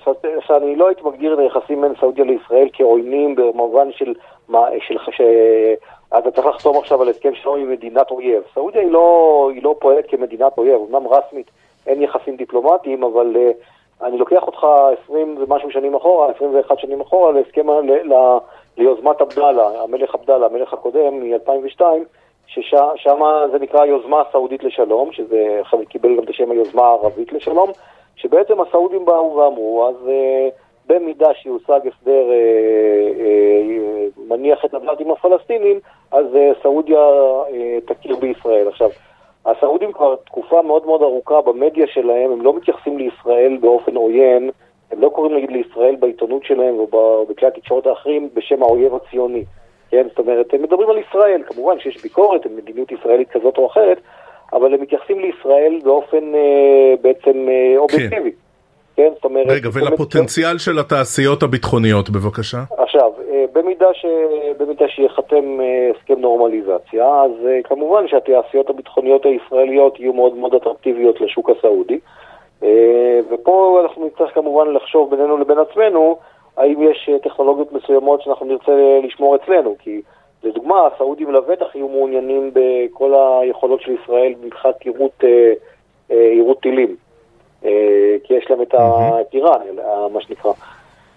שאני 0.48 0.76
לא 0.76 0.88
הייתי 0.88 1.02
מגדיר 1.06 1.34
את 1.34 1.39
היחסים 1.39 1.82
בין 1.82 1.93
סעודיה 2.00 2.26
לישראל 2.26 2.69
כעוינים 2.74 3.36
במובן 3.36 3.91
של, 3.91 4.13
של 4.80 4.98
ש... 5.12 5.21
אתה 6.17 6.32
צריך 6.32 6.48
לחתום 6.48 6.78
עכשיו 6.78 7.02
על 7.02 7.10
הסכם 7.10 7.36
שלום 7.36 7.60
עם 7.60 7.71
מדינת 7.71 8.12
אויב. 8.12 8.43
סעודיה 8.54 8.82
היא 8.82 8.91
לא, 8.91 9.50
לא 9.62 9.76
פועלת 9.80 10.06
כמדינת 10.10 10.58
אויב, 10.58 10.82
אמנם 10.89 11.08
רסמית 11.08 11.52
אין 11.88 12.02
יחסים 12.02 12.36
דיפלומטיים, 12.36 13.04
אבל 13.04 13.36
uh, 13.36 14.06
אני 14.06 14.17
לוקח 14.17 14.43
אותך 14.43 14.65
20 15.04 15.38
ומשהו 15.39 15.71
שנים 15.71 15.95
אחורה, 15.95 16.32
21 16.36 16.80
שנים 16.80 17.02
אחורה, 17.02 17.32
להסכם, 17.32 17.67
ליוזמת 18.78 19.21
עבדאללה, 19.21 19.84
המלך 19.84 20.15
עבדאללה, 20.15 20.45
המלך 20.45 20.74
הקודם 20.74 21.19
מ-2002, 21.19 21.82
ששם 22.47 23.19
זה 23.51 23.60
נקרא 23.60 23.81
היוזמה 23.81 24.21
הסעודית 24.21 24.63
לשלום, 24.63 25.12
שזה 25.12 25.62
קיבל 25.89 26.17
גם 26.17 26.23
את 26.23 26.29
השם 26.29 26.51
היוזמה 26.51 26.81
הערבית 26.81 27.34
לשלום, 27.34 27.71
שבעצם 28.15 28.62
הסעודים 28.62 29.05
באו 29.05 29.36
ואמרו, 29.36 29.88
אז 29.89 29.95
uh, 30.08 30.51
במידה 30.88 31.34
שיושג 31.34 31.79
הסדר 31.88 32.23
uh, 32.29 33.19
uh, 33.19 34.21
מניח 34.27 34.65
את 34.65 34.73
הבלד 34.73 34.99
עם 34.99 35.12
הפלסטינים, 35.12 35.79
אז 36.12 36.25
uh, 36.34 36.63
סעודיה 36.63 36.99
uh, 36.99 37.93
תכיר 37.93 38.15
בישראל. 38.15 38.67
עכשיו, 38.67 38.89
הסעודים 39.45 39.91
כבר 39.91 40.15
תקופה 40.15 40.62
מאוד 40.62 40.86
מאוד 40.86 41.01
ארוכה 41.01 41.41
במדיה 41.41 41.88
שלהם, 41.88 42.31
הם 42.31 42.41
לא 42.41 42.53
מתייחסים 42.53 42.97
לישראל 42.97 43.58
באופן 43.62 43.95
עוין, 43.95 44.49
הם 44.91 45.01
לא 45.01 45.10
קוראים 45.10 45.38
נגיד 45.38 45.51
לישראל 45.51 45.95
בעיתונות 45.95 46.43
שלהם 46.43 46.75
או 46.79 47.25
בכלי 47.29 47.47
התקשורת 47.47 47.88
האחרים 47.88 48.29
בשם 48.34 48.63
האויב 48.63 48.95
הציוני. 48.95 49.43
כן, 49.95 50.08
זאת 50.10 50.19
אומרת, 50.19 50.53
הם 50.53 50.62
מדברים 50.62 50.89
על 50.89 50.97
ישראל, 50.97 51.41
כמובן 51.45 51.79
שיש 51.79 52.03
ביקורת 52.03 52.45
על 52.45 52.51
מדיניות 52.51 52.91
ישראלית 52.91 53.29
כזאת 53.29 53.58
או 53.58 53.67
אחרת, 53.67 53.97
אבל 54.53 54.73
הם 54.73 54.81
מתייחסים 54.81 55.19
לישראל 55.19 55.79
באופן 55.84 56.36
אה, 56.36 56.93
בעצם 57.01 57.45
אה, 57.49 57.77
אובייקטיבי. 57.77 58.31
כן. 58.31 58.38
כן, 58.95 59.10
זאת 59.15 59.25
אומרת... 59.25 59.47
רגע, 59.49 59.69
ולפוטנציאל 59.73 60.58
של 60.58 60.79
התעשיות 60.79 61.43
הביטחוניות, 61.43 62.10
בבקשה. 62.10 62.58
עכשיו, 62.77 63.12
אה, 63.29 63.45
במידה, 63.53 63.93
ש... 63.93 64.05
במידה 64.58 64.86
שיחתם 64.88 65.62
אה, 65.62 65.91
הסכם 65.95 66.19
נורמליזציה, 66.19 67.05
אז 67.05 67.31
אה, 67.47 67.60
כמובן 67.63 68.08
שהתעשיות 68.08 68.69
הביטחוניות 68.69 69.25
הישראליות 69.25 69.99
יהיו 69.99 70.13
מאוד 70.13 70.36
מאוד 70.36 70.53
אטרקטיביות 70.55 71.21
לשוק 71.21 71.49
הסעודי. 71.49 71.99
ופה 73.29 73.81
אנחנו 73.84 74.05
נצטרך 74.05 74.34
כמובן 74.34 74.73
לחשוב 74.73 75.15
בינינו 75.15 75.38
לבין 75.38 75.58
עצמנו, 75.60 76.17
האם 76.57 76.81
יש 76.81 77.09
טכנולוגיות 77.23 77.73
מסוימות 77.73 78.21
שאנחנו 78.21 78.45
נרצה 78.45 78.99
לשמור 79.03 79.35
אצלנו, 79.35 79.75
כי 79.79 80.01
לדוגמה, 80.43 80.87
הסעודים 80.87 81.31
לבטח 81.31 81.75
יהיו 81.75 81.87
מעוניינים 81.87 82.51
בכל 82.53 83.13
היכולות 83.41 83.81
של 83.81 83.91
ישראל 83.91 84.33
מבחינת 84.41 84.85
יירוט 86.09 86.61
טילים. 86.61 86.95
אה, 87.65 88.15
כי 88.23 88.33
יש 88.33 88.45
להם 88.49 88.61
את 88.61 88.75
איראן, 89.33 89.59
מה 90.13 90.21
שנקרא. 90.21 90.51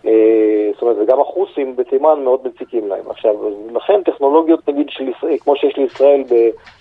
אה, 0.07 0.71
זאת 0.73 0.83
אומרת, 0.83 0.97
וגם 1.01 1.21
החוסים 1.21 1.77
בתימן 1.77 2.25
מאוד 2.25 2.41
מציקים 2.47 2.89
להם. 2.89 3.11
עכשיו, 3.11 3.35
לכן 3.73 4.03
טכנולוגיות, 4.03 4.69
נגיד, 4.69 4.91
של 4.91 5.09
ישראל, 5.09 5.39
כמו 5.39 5.57
שיש 5.57 5.77
לישראל 5.77 6.25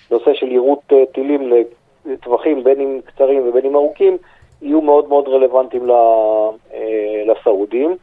בנושא 0.09 0.33
של 0.33 0.51
יירוט 0.51 0.93
אה, 0.93 1.05
טילים 1.13 1.53
לטווחים, 2.05 2.63
בין 2.63 2.81
אם 2.81 2.99
קצרים 3.05 3.49
ובין 3.49 3.65
אם 3.65 3.75
ארוכים, 3.75 4.17
יהיו 4.61 4.81
מאוד 4.81 5.09
מאוד 5.09 5.27
רלוונטיים 5.27 5.89
לסעודים. 7.25 7.97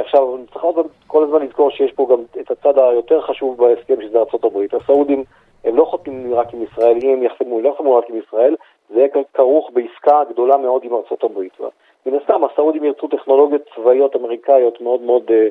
עכשיו, 0.00 0.36
צריך 0.52 0.64
כל 1.06 1.24
הזמן 1.24 1.42
לזכור 1.42 1.70
שיש 1.70 1.92
פה 1.92 2.06
גם 2.10 2.40
את 2.40 2.50
הצד 2.50 2.78
היותר 2.78 3.20
חשוב 3.20 3.56
בהסכם, 3.58 4.02
שזה 4.02 4.18
ארה"ב. 4.18 4.76
הסעודים 4.76 5.24
הם 5.64 5.76
לא 5.76 5.84
חותמים 5.84 6.34
רק 6.34 6.54
עם 6.54 6.62
ישראל, 6.62 6.98
אם 7.02 7.10
הם 7.10 7.22
יחתמו, 7.22 7.56
הם 7.58 7.64
לא 7.64 7.68
יחתמו 7.68 7.96
רק 7.96 8.10
עם 8.10 8.16
ישראל, 8.26 8.56
זה 8.90 8.98
יהיה 8.98 9.08
כרוך 9.34 9.70
בעסקה 9.74 10.22
גדולה 10.30 10.56
מאוד 10.56 10.82
עם 10.84 10.92
הברית. 11.22 11.58
מן 12.06 12.14
הסתם, 12.14 12.44
הסעודים 12.44 12.84
ירצו 12.84 13.08
טכנולוגיות 13.08 13.62
צבאיות 13.74 14.16
אמריקאיות 14.16 14.80
מאוד 14.80 15.02
מאוד, 15.02 15.22
אה, 15.30 15.46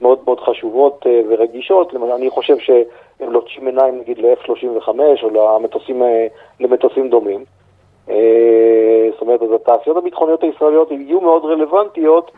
מאוד, 0.00 0.18
מאוד 0.24 0.40
חשובות 0.40 1.06
אה, 1.06 1.20
ורגישות. 1.28 1.94
אני 1.94 2.30
חושב 2.30 2.58
שהם 2.58 3.32
לוטשים 3.32 3.66
עיניים 3.66 3.98
נגיד 3.98 4.18
ל-F-35 4.18 4.88
או 5.22 5.30
למטוסים, 5.30 6.02
אה, 6.02 6.26
למטוסים 6.60 7.08
דומים. 7.10 7.44
זאת 9.12 9.20
אומרת, 9.20 9.42
אז 9.42 9.52
התעשיות 9.52 9.96
הביטחוניות 9.96 10.42
הישראליות 10.42 10.90
יהיו 10.90 11.20
מאוד 11.20 11.44
רלוונטיות, 11.44 12.30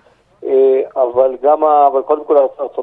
אבל 0.96 1.36
גם, 1.42 1.64
אבל 1.64 2.02
קודם 2.02 2.24
כל 2.24 2.36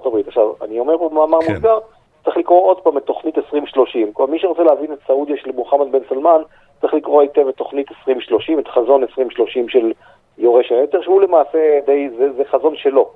הברית. 0.06 0.28
עכשיו, 0.28 0.52
אני 0.62 0.80
אומר 0.80 0.98
פה 0.98 1.10
מאמר 1.14 1.42
כן. 1.42 1.54
מוסגר, 1.54 1.80
צריך 2.24 2.38
לקרוא 2.38 2.62
עוד 2.62 2.80
פעם 2.80 2.98
את 2.98 3.04
תוכנית 3.04 3.38
2030. 3.38 4.14
כלומר, 4.14 4.32
מי 4.32 4.40
שרוצה 4.40 4.64
להבין 4.64 4.94
את 4.94 5.00
סעודיה 5.08 5.38
של 5.38 5.52
מוחמד 5.52 5.92
בן 5.92 6.00
סלמן, 6.10 6.42
צריך 6.82 6.94
לקרוא 6.94 7.22
היטב 7.22 7.48
את 7.48 7.56
תוכנית 7.56 7.92
2030, 7.92 8.60
את 8.60 8.68
חזון 8.68 9.02
2030 9.02 9.70
של 9.70 9.94
יורש 10.38 10.72
היתר, 10.72 11.02
שהוא 11.02 11.22
למעשה 11.22 11.80
די, 11.86 12.10
זה, 12.18 12.34
זה 12.34 12.44
חזון 12.46 12.76
שלו, 12.76 13.10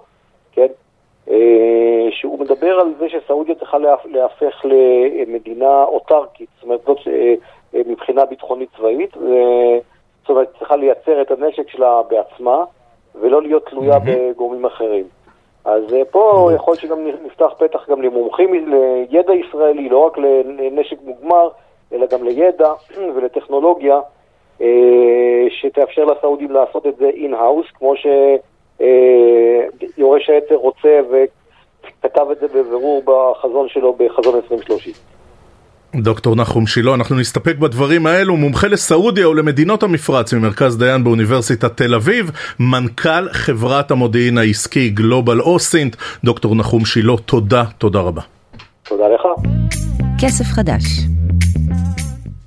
כן? 0.52 0.68
אה, 1.30 2.08
שהוא 2.12 2.40
מדבר 2.40 2.80
על 2.80 2.94
זה 3.00 3.10
שסעודיה 3.10 3.56
צריכה 3.56 3.78
להפוך 4.06 4.66
למדינה 4.66 5.84
אוטרקית, 5.84 6.50
זאת 6.56 6.64
אומרת, 6.64 6.82
זאת 6.86 6.98
אה, 7.08 7.34
אה, 7.76 7.82
מבחינה 7.86 8.26
ביטחונית 8.26 8.70
צבאית, 8.78 9.14
זאת 10.22 10.30
אומרת, 10.30 10.48
צריכה 10.60 10.76
לייצר 10.76 11.22
את 11.22 11.32
הנשק 11.32 11.70
שלה 11.70 12.02
בעצמה, 12.10 12.64
ולא 13.16 13.42
להיות 13.42 13.66
תלויה. 13.70 13.98
בגורמים 14.00 14.66
אחרים. 14.66 15.06
אז 15.66 15.84
פה 16.12 16.50
mm-hmm. 16.50 16.56
יכול 16.56 16.72
להיות 16.72 16.82
שגם 16.82 17.08
נפתח 17.26 17.54
פתח 17.58 17.90
גם 17.90 18.02
למומחים, 18.02 18.70
לידע 19.10 19.34
ישראלי, 19.34 19.90
לא 19.90 19.98
רק 19.98 20.18
לנשק 20.18 20.98
מוגמר, 21.04 21.50
אלא 21.94 22.06
גם 22.08 22.24
לידע 22.24 22.74
ולטכנולוגיה 23.16 24.00
אה, 24.62 25.46
שתאפשר 25.50 26.06
לסעודים 26.06 26.52
לעשות 26.52 26.88
את 26.88 26.98
זה 26.98 27.10
in-house, 27.10 27.66
כמו 27.74 27.94
שיורש 29.96 30.30
אה, 30.30 30.36
היתר 30.36 30.56
רוצה 30.56 31.00
וכתב 31.10 32.28
את 32.32 32.40
זה 32.40 32.48
בבירור 32.48 33.02
בחזון 33.06 33.70
שלו 33.70 33.94
בחזון 33.94 34.36
2030. 34.36 34.94
דוקטור 35.96 36.36
נחום 36.36 36.68
שילה, 36.68 36.94
אנחנו 36.94 37.16
נסתפק 37.16 37.56
בדברים 37.58 38.06
האלו, 38.06 38.38
מומחה 38.38 38.68
לסעודיה 38.68 39.30
ולמדינות 39.30 39.84
המפרץ 39.84 40.34
ממרכז 40.34 40.78
דיין 40.78 41.04
באוניברסיטת 41.04 41.78
תל 41.78 41.96
אביב, 41.96 42.32
מנכ"ל 42.60 43.30
חברת 43.32 43.92
המודיעין 43.92 44.38
העסקי 44.38 44.90
גלובל 44.90 45.42
אוסינט, 45.42 45.96
דוקטור 46.24 46.56
נחום 46.56 46.86
שילה, 46.86 47.18
תודה, 47.26 47.64
תודה 47.78 48.00
רבה. 48.00 48.22
תודה 48.84 49.04
לך. 49.08 49.22
כסף 50.20 50.46
חדש 50.46 50.84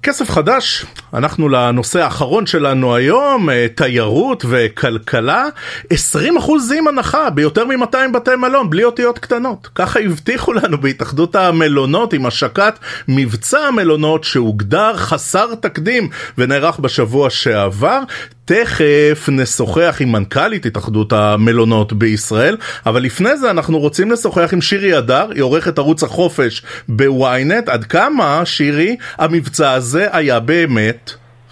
כסף 0.05 0.31
חדש, 0.31 0.87
אנחנו 1.15 1.49
לנושא 1.49 2.03
האחרון 2.03 2.47
שלנו 2.47 2.95
היום, 2.95 3.51
אה, 3.51 3.67
תיירות 3.75 4.45
וכלכלה, 4.49 5.45
20% 5.93 6.89
הנחה 6.89 7.31
ביותר 7.31 7.65
מ-200 7.65 8.13
בתי 8.15 8.37
מלון, 8.37 8.71
בלי 8.71 8.85
אותיות 8.85 9.19
קטנות. 9.19 9.69
ככה 9.75 10.01
הבטיחו 10.01 10.53
לנו 10.53 10.79
בהתאחדות 10.79 11.37
המלונות 11.37 12.13
עם 12.13 12.27
השקת 12.27 12.79
מבצע 13.09 13.59
המלונות 13.59 14.25
שהוגדר 14.25 14.97
חסר 14.97 15.55
תקדים 15.55 16.09
ונערך 16.39 16.79
בשבוע 16.79 17.31
שעבר. 17.31 18.01
תכף 18.45 19.29
נשוחח 19.29 19.97
עם 20.01 20.13
מנכ"לית 20.13 20.67
התאחדות 20.67 21.13
המלונות 21.13 21.93
בישראל, 21.93 22.57
אבל 22.87 23.03
לפני 23.03 23.37
זה 23.37 23.51
אנחנו 23.51 23.79
רוצים 23.79 24.11
לשוחח 24.11 24.51
עם 24.53 24.61
שירי 24.61 24.95
הדר, 24.95 25.31
היא 25.35 25.43
עורכת 25.43 25.79
ערוץ 25.79 26.03
החופש 26.03 26.63
בוויינט, 26.89 27.69
עד 27.69 27.85
כמה, 27.85 28.43
שירי, 28.45 28.97
המבצע 29.19 29.73
הזה 29.73 30.07
היה 30.13 30.41
באמת 30.41 31.04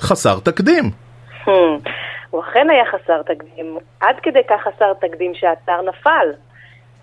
חסר 0.03 0.39
תקדים. 0.41 0.85
הוא 2.31 2.41
אכן 2.41 2.71
היה 2.71 2.85
חסר 2.85 3.23
תקדים, 3.23 3.79
עד 4.01 4.17
כדי 4.23 4.41
כך 4.51 4.61
חסר 4.61 4.93
תקדים 5.01 5.33
שהאתר 5.35 5.81
נפל. 5.89 6.33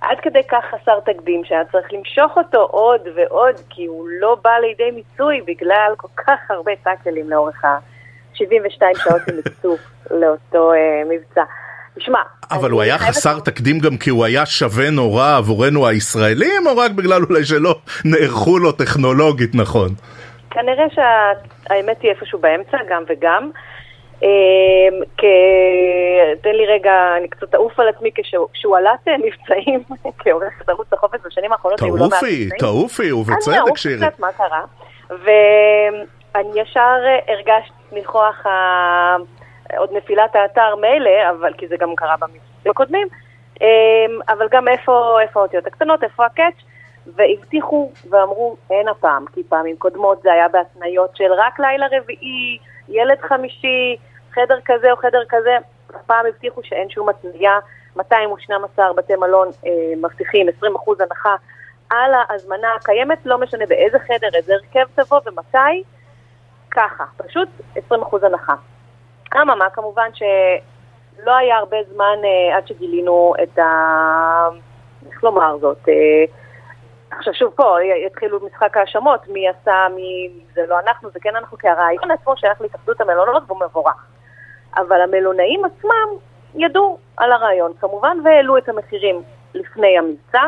עד 0.01 0.17
כדי 0.21 0.43
כך 0.51 0.63
חסר 0.71 0.99
תקדים 0.99 1.41
שהיה 1.45 1.65
צריך 1.71 1.87
למשוך 1.93 2.37
אותו 2.37 2.59
עוד 2.59 3.01
ועוד, 3.15 3.55
כי 3.69 3.85
הוא 3.85 4.07
לא 4.21 4.37
בא 4.43 4.51
לידי 4.61 4.91
מיצוי 4.91 5.41
בגלל 5.41 5.93
כל 5.97 6.07
כך 6.17 6.39
הרבה 6.49 6.71
טאקלים 6.83 7.29
לאורך 7.29 7.65
ה... 7.65 7.77
72 8.33 8.95
שעות 8.95 9.21
הם 9.27 9.35
הקצו 9.45 9.75
לאותו 10.21 10.73
אה, 10.73 11.01
מבצע. 11.09 11.43
תשמע, 11.99 12.19
אבל 12.51 12.71
הוא 12.71 12.81
היה 12.81 12.97
חסר 12.97 13.39
תקדים 13.39 13.79
גם 13.79 13.97
כי 13.97 14.09
הוא 14.09 14.25
היה 14.25 14.45
שווה 14.45 14.89
נורא 14.89 15.37
עבורנו 15.37 15.87
הישראלים, 15.87 16.67
או 16.67 16.77
רק 16.77 16.91
בגלל 16.91 17.23
אולי 17.23 17.45
שלא 17.45 17.75
נערכו 18.05 18.59
לו 18.59 18.71
טכנולוגית 18.71 19.55
נכון? 19.55 19.89
כנראה 20.51 20.85
שהאמת 20.89 22.01
היא 22.01 22.11
איפשהו 22.11 22.39
באמצע, 22.39 22.77
גם 22.89 23.03
וגם. 23.07 23.51
אמ, 24.23 24.27
תן 26.41 26.51
לי 26.55 26.65
רגע, 26.65 27.17
אני 27.17 27.27
קצת 27.27 27.55
אעוף 27.55 27.79
על 27.79 27.87
עצמי 27.87 28.11
כשהוא 28.53 28.77
עלת 28.77 29.07
מבצעים 29.07 29.83
כעורכת 30.19 30.69
ערוץ 30.69 30.93
החופש 30.93 31.19
בשנים 31.25 31.51
האחרונות, 31.51 31.79
תעופי, 31.79 32.49
תעופי, 32.59 33.11
ובצדק 33.11 33.77
שירי. 33.77 33.95
אני 33.95 34.03
אעוף 34.03 34.13
קצת 34.13 34.19
מה 34.19 34.31
קרה. 34.31 34.63
אני 36.35 36.61
ישר 36.61 36.97
הרגשתי 37.27 37.73
מכוח. 37.91 38.45
עוד 39.77 39.89
נפילת 39.93 40.35
האתר 40.35 40.75
מילא, 40.75 41.29
אבל 41.29 41.53
כי 41.57 41.67
זה 41.67 41.75
גם 41.79 41.95
קרה 41.95 42.15
במבצעים 42.19 42.71
הקודמים, 42.71 43.07
אמ, 43.61 43.67
אבל 44.29 44.47
גם 44.51 44.67
איפה 44.67 45.19
האותיות 45.35 45.67
הקטנות, 45.67 46.03
איפה 46.03 46.25
הקאץ', 46.25 46.53
והבטיחו 47.15 47.91
ואמרו 48.09 48.55
אין 48.69 48.87
הפעם, 48.87 49.25
כי 49.33 49.43
פעמים 49.43 49.77
קודמות 49.77 50.21
זה 50.21 50.33
היה 50.33 50.47
בהתניות 50.47 51.15
של 51.15 51.31
רק 51.37 51.59
לילה 51.59 51.85
רביעי, 51.91 52.57
ילד 52.89 53.19
חמישי, 53.21 53.97
חדר 54.31 54.59
כזה 54.65 54.91
או 54.91 54.97
חדר 54.97 55.21
כזה, 55.29 55.57
הפעם 55.89 56.25
הבטיחו 56.25 56.61
שאין 56.63 56.89
שום 56.89 57.09
התניה, 57.09 57.59
212 57.95 58.93
בתי 58.93 59.15
מלון 59.15 59.47
אה, 59.65 59.71
מבטיחים 59.97 60.47
20% 60.49 60.51
הנחה 60.99 61.35
על 61.89 62.11
ההזמנה 62.13 62.67
הקיימת, 62.75 63.25
לא 63.25 63.37
משנה 63.37 63.65
באיזה 63.65 63.99
חדר, 63.99 64.27
איזה 64.33 64.53
הרכב 64.53 64.85
תבוא 64.95 65.19
ומתי, 65.25 65.83
ככה, 66.71 67.03
פשוט 67.17 67.49
20% 67.91 67.91
הנחה. 68.23 68.55
אממה, 69.35 69.69
כמובן 69.69 70.09
שלא 70.13 71.35
היה 71.37 71.57
הרבה 71.57 71.77
זמן 71.93 72.17
אה, 72.23 72.57
עד 72.57 72.67
שגילינו 72.67 73.33
את 73.43 73.59
ה... 73.59 73.63
איך 75.11 75.23
לומר 75.23 75.57
זאת? 75.57 75.89
אה, 75.89 75.93
עכשיו 77.19 77.33
שוב 77.33 77.53
פה 77.55 77.77
יתחילו 78.05 78.39
משחק 78.45 78.77
האשמות, 78.77 79.27
מי 79.27 79.47
עשה, 79.49 79.87
מי... 79.95 80.29
זה 80.53 80.61
לא 80.67 80.79
אנחנו, 80.79 81.09
זה 81.09 81.19
כן 81.21 81.35
אנחנו, 81.35 81.57
כי 81.57 81.67
הרעיון 81.67 82.11
עצמו 82.11 82.37
שייך 82.37 82.61
להתאחדות 82.61 83.01
המלונות 83.01 83.43
והוא 83.47 83.59
מבורך. 83.65 84.05
אבל 84.77 85.01
המלונאים 85.01 85.65
עצמם 85.65 86.07
ידעו 86.55 86.97
על 87.17 87.31
הרעיון 87.31 87.71
כמובן 87.79 88.17
והעלו 88.23 88.57
את 88.57 88.69
המחירים 88.69 89.21
לפני 89.53 89.97
המבצע. 89.97 90.43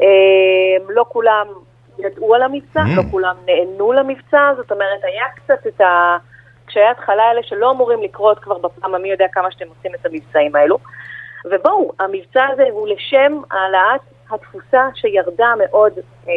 אה, 0.00 0.06
לא 0.88 1.04
כולם 1.08 1.46
ידעו 1.98 2.34
על 2.34 2.42
המבצע, 2.42 2.80
mm. 2.80 2.96
לא 2.96 3.02
כולם 3.10 3.36
נענו 3.46 3.92
למבצע, 3.92 4.52
זאת 4.56 4.72
אומרת, 4.72 5.04
היה 5.04 5.24
קצת 5.36 5.66
את 5.66 5.80
ה... 5.80 6.16
הקשיי 6.64 6.82
ההתחלה 6.82 7.22
האלה 7.22 7.42
שלא 7.42 7.70
אמורים 7.70 8.02
לקרות 8.02 8.38
כבר 8.38 8.58
בפעם 8.58 8.94
המי 8.94 9.08
יודע 9.08 9.26
כמה 9.32 9.50
שאתם 9.50 9.68
עושים 9.68 9.94
את 9.94 10.06
המבצעים 10.06 10.56
האלו. 10.56 10.78
ובואו, 11.44 11.92
המבצע 12.00 12.44
הזה 12.52 12.62
הוא 12.70 12.88
לשם 12.88 13.40
העלאת 13.50 14.00
התפוסה 14.30 14.88
שירדה 14.94 15.52
מאוד 15.58 15.92
אה, 16.28 16.32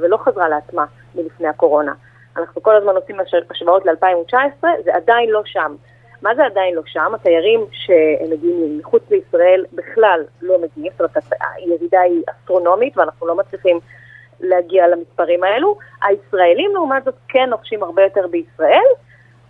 ולא 0.00 0.16
חזרה 0.16 0.48
לעצמה 0.48 0.84
מלפני 1.14 1.48
הקורונה. 1.48 1.92
אנחנו 2.36 2.62
כל 2.62 2.76
הזמן 2.76 2.96
עושים 2.96 3.16
השוואות 3.50 3.86
ל-2019, 3.86 4.64
זה 4.84 4.94
עדיין 4.94 5.30
לא 5.30 5.42
שם. 5.44 5.74
מה 6.22 6.34
זה 6.34 6.44
עדיין 6.46 6.74
לא 6.74 6.82
שם? 6.86 7.12
התיירים 7.14 7.60
שמגיעים 7.70 8.78
מחוץ 8.78 9.02
לישראל 9.10 9.64
בכלל 9.72 10.24
לא 10.42 10.58
מגיעים, 10.58 10.92
זאת 10.92 11.00
אומרת 11.00 11.32
הירידה 11.56 12.00
היא 12.00 12.22
אסטרונומית 12.30 12.98
ואנחנו 12.98 13.26
לא 13.26 13.36
מצליחים 13.36 13.80
להגיע 14.40 14.88
למספרים 14.88 15.44
האלו. 15.44 15.78
הישראלים 16.02 16.70
לעומת 16.74 17.04
זאת 17.04 17.14
כן 17.28 17.50
נופשים 17.50 17.82
הרבה 17.82 18.02
יותר 18.02 18.26
בישראל, 18.26 18.86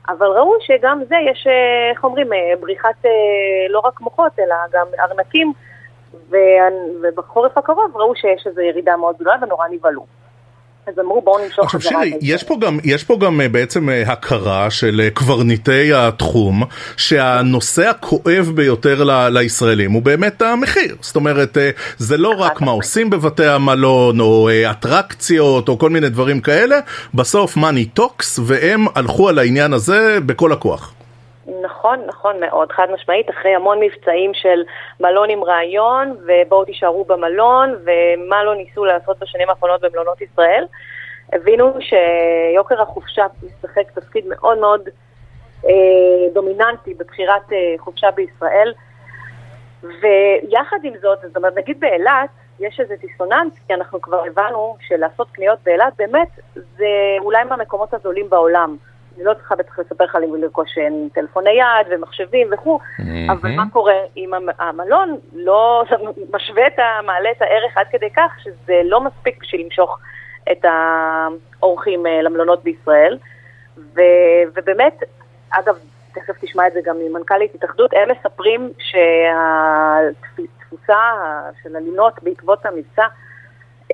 אבל 0.08 0.26
ראו 0.26 0.52
שגם 0.60 1.02
זה 1.08 1.16
יש, 1.30 1.46
אה, 1.46 1.90
איך 1.90 2.04
אומרים, 2.04 2.32
אה, 2.32 2.52
בריחת 2.60 3.04
אה, 3.04 3.10
לא 3.68 3.78
רק 3.78 4.00
מוחות 4.00 4.32
אלא 4.38 4.54
גם 4.72 4.86
ארנקים, 5.00 5.52
ובחורף 7.02 7.58
הקרוב 7.58 7.96
ראו 7.96 8.16
שיש 8.16 8.46
איזו 8.46 8.60
ירידה 8.60 8.96
מאוד 8.96 9.14
גדולה 9.16 9.36
ונורא 9.42 9.66
נבהלו. 9.70 10.06
אז 10.86 10.98
אמרו 10.98 11.22
בואו 11.22 11.44
נמשוך 11.44 11.64
עכשיו 11.64 11.80
שירי, 11.80 12.18
יש 12.22 12.44
פה 12.44 12.56
גם, 12.60 12.78
יש 12.84 13.04
פה 13.04 13.16
גם 13.16 13.40
אה, 13.40 13.48
בעצם 13.48 13.90
אה, 13.90 14.02
הכרה 14.02 14.70
של 14.70 15.00
אה, 15.04 15.10
קברניטי 15.10 15.94
התחום 15.94 16.62
שהנושא 16.96 17.88
הכואב 17.88 18.52
ביותר 18.54 19.04
ל- 19.04 19.28
לישראלים 19.38 19.92
הוא 19.92 20.02
באמת 20.02 20.42
המחיר. 20.42 20.96
זאת 21.00 21.16
אומרת, 21.16 21.58
זה 21.98 22.16
לא 22.16 22.32
רק 22.38 22.60
מה 22.60 22.70
עושים 22.70 23.10
בבתי 23.10 23.46
המלון 23.46 24.20
או 24.20 24.48
אטרקציות 24.70 25.68
או 25.68 25.78
כל 25.78 25.90
מיני 25.90 26.08
דברים 26.08 26.40
כאלה, 26.40 26.78
בסוף 27.14 27.56
money 27.56 27.84
talks 27.84 28.38
והם 28.42 28.84
הלכו 28.94 29.28
על 29.28 29.38
העניין 29.38 29.72
הזה 29.72 30.18
בכל 30.26 30.52
הכוח. 30.52 30.92
נכון, 31.66 32.00
נכון 32.06 32.40
מאוד, 32.40 32.72
חד 32.72 32.86
משמעית, 32.94 33.30
אחרי 33.30 33.54
המון 33.54 33.80
מבצעים 33.80 34.34
של 34.34 34.62
מלון 35.00 35.30
עם 35.30 35.44
רעיון, 35.44 36.16
ובואו 36.26 36.64
תישארו 36.64 37.04
במלון, 37.04 37.74
ומה 37.84 38.44
לא 38.44 38.54
ניסו 38.54 38.84
לעשות 38.84 39.18
בשנים 39.18 39.48
האחרונות 39.50 39.80
במלונות 39.80 40.20
ישראל, 40.20 40.66
הבינו 41.32 41.72
שיוקר 41.80 42.82
החופשה 42.82 43.26
משחק 43.42 43.90
תפקיד 43.94 44.24
מאוד 44.26 44.58
מאוד 44.58 44.88
אה, 45.64 45.70
דומיננטי 46.32 46.94
בבחירת 46.94 47.52
אה, 47.52 47.74
חופשה 47.78 48.10
בישראל, 48.10 48.72
ויחד 49.82 50.76
עם 50.82 50.92
זאת, 51.02 51.18
זאת 51.22 51.36
אומרת, 51.36 51.56
נגיד 51.56 51.80
באילת, 51.80 52.30
יש 52.60 52.80
איזה 52.80 52.94
דיסוננס, 53.00 53.52
כי 53.66 53.74
אנחנו 53.74 54.00
כבר 54.00 54.24
הבנו 54.26 54.76
שלעשות 54.80 55.30
קניות 55.30 55.58
באילת 55.64 55.92
באמת 55.98 56.28
זה 56.54 56.86
אולי 57.20 57.44
מהמקומות 57.44 57.94
הזולים 57.94 58.30
בעולם. 58.30 58.76
אני 59.16 59.24
לא 59.24 59.34
צריכה 59.34 59.56
בטח 59.56 59.78
לספר 59.78 60.04
לך 60.04 60.18
לרכוש 60.38 60.78
טלפוני 61.12 61.50
יד 61.50 61.86
ומחשבים 61.90 62.48
וכו', 62.52 62.78
mm-hmm. 62.78 63.32
אבל 63.32 63.50
מה 63.50 63.64
קורה 63.72 63.94
אם 64.16 64.30
המלון 64.58 65.16
לא 65.34 65.84
משווה 66.34 66.66
את 66.66 66.78
ה... 66.78 67.02
מעלה 67.02 67.30
את 67.30 67.42
הערך 67.42 67.76
עד 67.76 67.86
כדי 67.90 68.10
כך 68.16 68.32
שזה 68.42 68.80
לא 68.84 69.00
מספיק 69.00 69.42
בשביל 69.42 69.64
למשוך 69.64 69.98
את 70.52 70.64
האורחים 70.64 72.06
אה, 72.06 72.22
למלונות 72.22 72.64
בישראל. 72.64 73.18
ו, 73.76 74.00
ובאמת, 74.56 75.02
אגב, 75.50 75.78
תכף 76.14 76.34
תשמע 76.40 76.66
את 76.66 76.72
זה 76.72 76.80
גם 76.84 76.96
ממנכ"לית 76.98 77.54
התאחדות, 77.54 77.90
הם 77.92 78.08
מספרים 78.10 78.72
שהתפוסה 80.38 81.00
של 81.62 81.76
הלינות 81.76 82.22
בעקבות 82.22 82.66
המבצע 82.66 83.06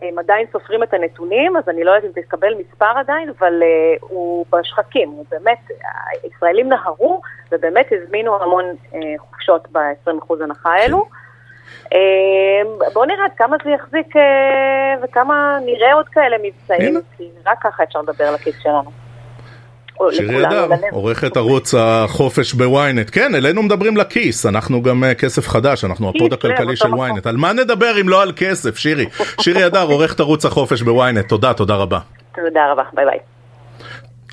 הם 0.03 0.19
עדיין 0.19 0.47
סופרים 0.53 0.83
את 0.83 0.95
הנתונים, 0.95 1.57
אז 1.57 1.69
אני 1.69 1.85
לא 1.85 1.91
יודעת 1.91 2.17
אם 2.17 2.23
תקבל 2.23 2.55
מספר 2.55 2.99
עדיין, 2.99 3.29
אבל 3.39 3.63
אה, 3.63 3.99
הוא 4.01 4.47
בשחקים, 4.51 5.09
הוא 5.09 5.25
באמת, 5.31 5.59
הישראלים 6.23 6.69
נהרו 6.69 7.21
ובאמת 7.53 7.87
הזמינו 7.93 8.43
המון 8.43 8.65
אה, 8.65 8.97
חופשות 9.19 9.69
ב-20% 9.73 10.35
הנחה 10.45 10.71
האלו. 10.71 11.09
אה, 11.85 11.97
בואו 12.93 13.05
נראה 13.05 13.25
עד 13.25 13.33
כמה 13.37 13.57
זה 13.65 13.71
יחזיק 13.71 14.17
uh, 14.17 14.21
וכמה 15.03 15.59
נראה 15.65 15.93
עוד 15.95 16.09
כאלה 16.09 16.37
מבצעים, 16.43 16.95
כי 17.17 17.31
רק 17.47 17.59
ככה 17.63 17.83
אפשר 17.83 18.01
לדבר 18.01 18.25
על 18.25 18.35
הכיס 18.35 18.59
שלנו. 18.63 18.91
שירי 20.11 20.47
אדר, 20.47 20.69
עורכת 20.91 21.37
ערוץ 21.37 21.75
החופש 21.79 22.53
בוויינט. 22.53 23.11
כן, 23.13 23.35
אלינו 23.35 23.63
מדברים 23.63 23.97
לכיס, 23.97 24.47
אנחנו 24.47 24.83
גם 24.83 25.05
אה, 25.05 25.15
כסף 25.15 25.49
חדש, 25.49 25.85
אנחנו 25.85 26.09
ה 26.09 26.15
pod 26.15 26.33
הכלכלי 26.33 26.77
של 26.77 26.95
וויינט. 26.95 27.27
על 27.27 27.37
מה 27.37 27.53
נדבר 27.53 28.01
אם 28.01 28.09
לא 28.09 28.23
על 28.23 28.33
כסף, 28.37 28.77
שירי? 28.77 29.07
שירי 29.41 29.67
אדר, 29.67 29.83
עורכת 29.83 30.21
ערוץ 30.21 30.45
החופש 30.45 30.83
בוויינט, 30.83 31.29
תודה, 31.29 31.55
תודה 31.55 31.77
רבה. 31.77 31.99
תודה 32.35 32.73
רבה, 32.73 32.83
ביי 32.93 33.05
ביי. 33.05 33.19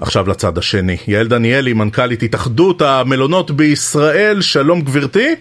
עכשיו 0.01 0.29
לצד 0.29 0.57
השני, 0.57 0.97
יעל 1.07 1.27
דניאלי, 1.27 1.73
מנכ"לית 1.73 2.23
התאחדות 2.23 2.81
המלונות 2.81 3.51
בישראל, 3.51 4.41
שלום 4.41 4.81
גברתי. 4.81 5.35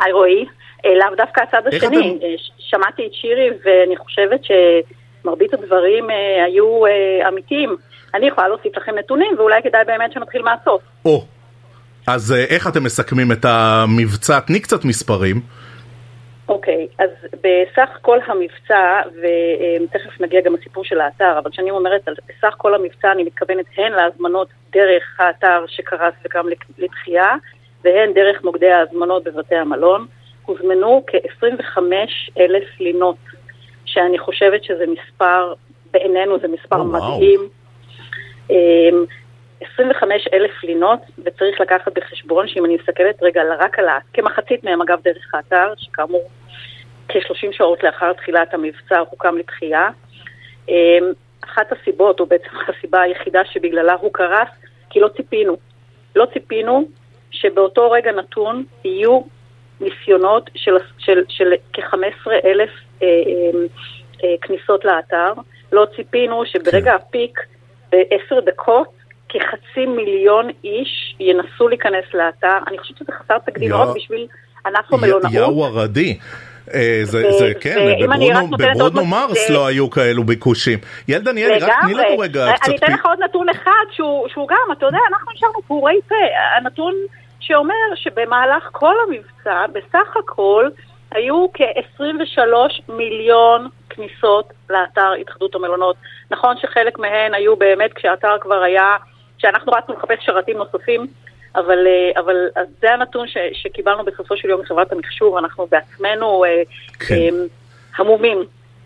היי 0.00 0.12
רועי, 0.12 0.44
אה, 0.86 0.94
לאו 0.94 1.16
דווקא 1.16 1.40
הצד 1.40 1.66
השני, 1.66 2.18
אה, 2.22 2.28
שמעתי 2.58 3.06
את 3.06 3.14
שירי 3.14 3.50
ואני 3.64 3.96
חושבת 3.96 4.40
שמרבית 4.44 5.54
הדברים 5.54 6.06
היו 6.46 6.82
אמיתיים. 7.28 7.76
אני 8.14 8.28
יכולה 8.28 8.48
להוסיף 8.48 8.76
לכם 8.76 8.94
נתונים, 8.98 9.34
ואולי 9.38 9.62
כדאי 9.62 9.84
באמת 9.84 10.12
שנתחיל 10.12 10.42
מהסוף. 10.42 10.82
או, 11.04 11.24
אז 12.06 12.32
אה, 12.32 12.44
איך 12.44 12.68
אתם 12.68 12.84
מסכמים 12.84 13.32
את 13.32 13.44
המבצע? 13.44 14.40
תני 14.40 14.60
קצת 14.60 14.84
מספרים. 14.84 15.40
אוקיי, 16.48 16.86
okay, 16.90 17.04
אז 17.04 17.10
בסך 17.32 17.98
כל 18.02 18.18
המבצע, 18.26 19.00
ותכף 19.82 20.20
נגיע 20.20 20.40
גם 20.40 20.54
לסיפור 20.54 20.84
של 20.84 21.00
האתר, 21.00 21.38
אבל 21.38 21.50
כשאני 21.50 21.70
אומרת 21.70 22.08
על 22.08 22.14
סך 22.40 22.54
כל 22.56 22.74
המבצע, 22.74 23.12
אני 23.12 23.22
מתכוונת 23.24 23.66
הן 23.76 23.92
להזמנות 23.92 24.48
דרך 24.72 25.20
האתר 25.20 25.64
שקרס 25.66 26.14
וגם 26.24 26.46
לתחייה, 26.78 27.34
והן 27.84 28.12
דרך 28.12 28.44
מוקדי 28.44 28.70
ההזמנות 28.70 29.24
בבתי 29.24 29.56
המלון. 29.56 30.06
הוזמנו 30.46 31.04
כ-25 31.06 31.78
אלף 32.38 32.80
לינות, 32.80 33.16
שאני 33.84 34.18
חושבת 34.18 34.64
שזה 34.64 34.84
מספר, 34.86 35.54
בעינינו 35.90 36.38
זה 36.38 36.48
מספר 36.48 36.80
oh, 36.80 36.84
מדהים. 36.84 37.40
Wow. 37.40 37.57
25 38.48 40.26
אמ, 40.26 40.34
אלף 40.34 40.64
לינות, 40.64 41.00
וצריך 41.18 41.60
לקחת 41.60 41.98
בחשבון 41.98 42.48
שאם 42.48 42.64
אני 42.64 42.76
מסתכלת 42.76 43.22
רגע 43.22 43.42
רק 43.58 43.78
על. 43.78 43.86
כמחצית 44.12 44.64
מהם 44.64 44.82
אגב 44.82 44.98
דרך 45.04 45.34
האתר, 45.34 45.72
שכאמור 45.76 46.28
כ-30 47.08 47.52
שעות 47.52 47.82
לאחר 47.82 48.12
תחילת 48.12 48.54
המבצע 48.54 48.98
הוקם 48.98 49.38
לתחייה. 49.38 49.88
אמ, 50.68 51.12
אחת 51.44 51.72
הסיבות, 51.72 52.20
או 52.20 52.26
בעצם 52.26 52.48
הסיבה 52.68 53.00
היחידה 53.00 53.44
שבגללה 53.44 53.94
הוא 53.94 54.12
קרס, 54.12 54.48
כי 54.90 55.00
לא 55.00 55.08
ציפינו. 55.16 55.56
לא 56.16 56.26
ציפינו 56.32 56.88
שבאותו 57.30 57.90
רגע 57.90 58.12
נתון 58.12 58.64
יהיו 58.84 59.20
ניסיונות 59.80 60.50
של, 60.54 60.76
של, 60.98 61.22
של 61.28 61.52
כ-15 61.72 62.30
אלף 62.44 62.70
אה, 63.02 63.06
אה, 63.06 63.60
אה, 64.24 64.34
כניסות 64.40 64.84
לאתר. 64.84 65.32
לא 65.72 65.86
ציפינו 65.96 66.46
שברגע 66.46 66.98
כן. 66.98 67.18
בעשר 67.90 68.40
דקות 68.40 68.88
כחצי 69.28 69.86
מיליון 69.86 70.48
איש 70.64 71.16
ינסו 71.20 71.68
להיכנס 71.68 72.04
לאתר. 72.14 72.58
אני 72.66 72.78
חושבת 72.78 72.96
שזה 72.96 73.12
חסר 73.12 73.38
תקדים 73.38 73.70
מאוד 73.70 73.94
בשביל 73.96 74.26
ענף 74.66 74.92
המלונאות. 74.92 75.32
יאו 75.32 75.64
ערדי. 75.64 76.18
אה, 76.74 77.00
זה, 77.02 77.32
זה 77.38 77.52
כן, 77.60 77.76
בברונו 78.58 79.06
מרס 79.06 79.50
לא 79.50 79.66
היו 79.66 79.90
כאלו 79.90 80.24
ביקושים. 80.24 80.78
יעל 81.08 81.22
דניאלי, 81.22 81.58
רק 81.58 81.72
תני 81.82 81.94
לנו 81.94 82.18
רגע 82.18 82.52
קצת... 82.54 82.68
אני 82.68 82.76
אתן 82.76 82.92
לך 82.92 83.06
עוד 83.06 83.18
נתון 83.24 83.48
אחד 83.48 83.84
שהוא 83.92 84.48
גם, 84.48 84.72
אתה 84.72 84.86
יודע, 84.86 84.98
אנחנו 85.10 85.32
נשארנו 85.34 85.62
פעורי 85.66 86.00
פה. 86.08 86.14
הנתון 86.56 86.94
שאומר 87.40 87.74
שבמהלך 87.94 88.68
כל 88.72 88.94
המבצע, 89.06 89.66
בסך 89.72 90.16
הכל, 90.16 90.68
היו 91.10 91.46
כ-23 91.54 92.92
מיליון 92.92 93.68
כניסות 93.98 94.52
לאתר 94.70 95.12
התאחדות 95.20 95.54
המלונות. 95.54 95.96
נכון 96.30 96.56
שחלק 96.60 96.98
מהן 96.98 97.34
היו 97.34 97.56
באמת 97.56 97.92
כשהאתר 97.92 98.36
כבר 98.40 98.62
היה, 98.62 98.96
כשאנחנו 99.38 99.72
רצנו 99.72 99.94
לחפש 99.94 100.18
שרתים 100.20 100.56
נוספים, 100.56 101.06
אבל, 101.56 101.86
אה, 101.86 102.20
אבל 102.20 102.36
זה 102.80 102.92
הנתון 102.92 103.28
ש, 103.28 103.36
שקיבלנו 103.52 104.04
בסופו 104.04 104.36
של 104.36 104.48
יום 104.48 104.60
מחברת 104.60 104.92
המחשוב, 104.92 105.36
אנחנו 105.36 105.66
בעצמנו 105.66 106.44
אה, 106.44 106.62
כן. 106.98 107.14
אה, 107.14 107.28
המומים. 107.96 108.38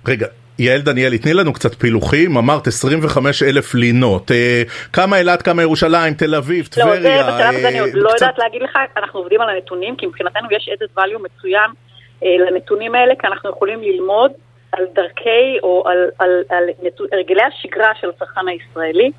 רגע, 0.08 0.26
יעל 0.58 0.80
דניאלי, 0.80 1.18
תני 1.18 1.34
לנו 1.34 1.52
קצת 1.52 1.74
פילוחים, 1.74 2.36
אמרת 2.36 2.66
25 2.66 3.42
אלף 3.42 3.74
לינות, 3.74 4.30
אה, 4.30 4.62
כמה 4.92 5.18
אילת, 5.18 5.42
כמה 5.42 5.62
ירושלים, 5.62 6.14
תל 6.14 6.34
אביב, 6.34 6.66
טבריה. 6.66 7.00
לא, 7.00 7.22
זה 7.22 7.32
בשלב 7.32 7.54
הזה 7.54 7.68
אני 7.68 7.80
עוד 7.80 7.90
לא 7.94 8.10
יודעת 8.10 8.38
להגיד 8.38 8.62
לך, 8.62 8.78
אנחנו 8.96 9.20
עובדים 9.20 9.40
על 9.40 9.50
הנתונים, 9.50 9.96
כי 9.96 10.06
מבחינתנו 10.06 10.48
יש 10.50 10.68
added 10.68 10.98
value 10.98 11.18
מצוין 11.22 11.70
לנתונים 12.22 12.94
האלה, 12.94 13.14
כי 13.20 13.26
אנחנו 13.26 13.50
יכולים 13.50 13.82
ללמוד 13.82 14.32
על 14.72 14.84
דרכי 14.92 15.58
או 15.62 15.84
על, 15.86 16.10
על, 16.18 16.42
על 16.48 16.64
נתו, 16.82 17.04
הרגלי 17.12 17.42
השגרה 17.42 17.92
של 18.00 18.08
הצרכן 18.08 18.48
הישראלי, 18.48 19.10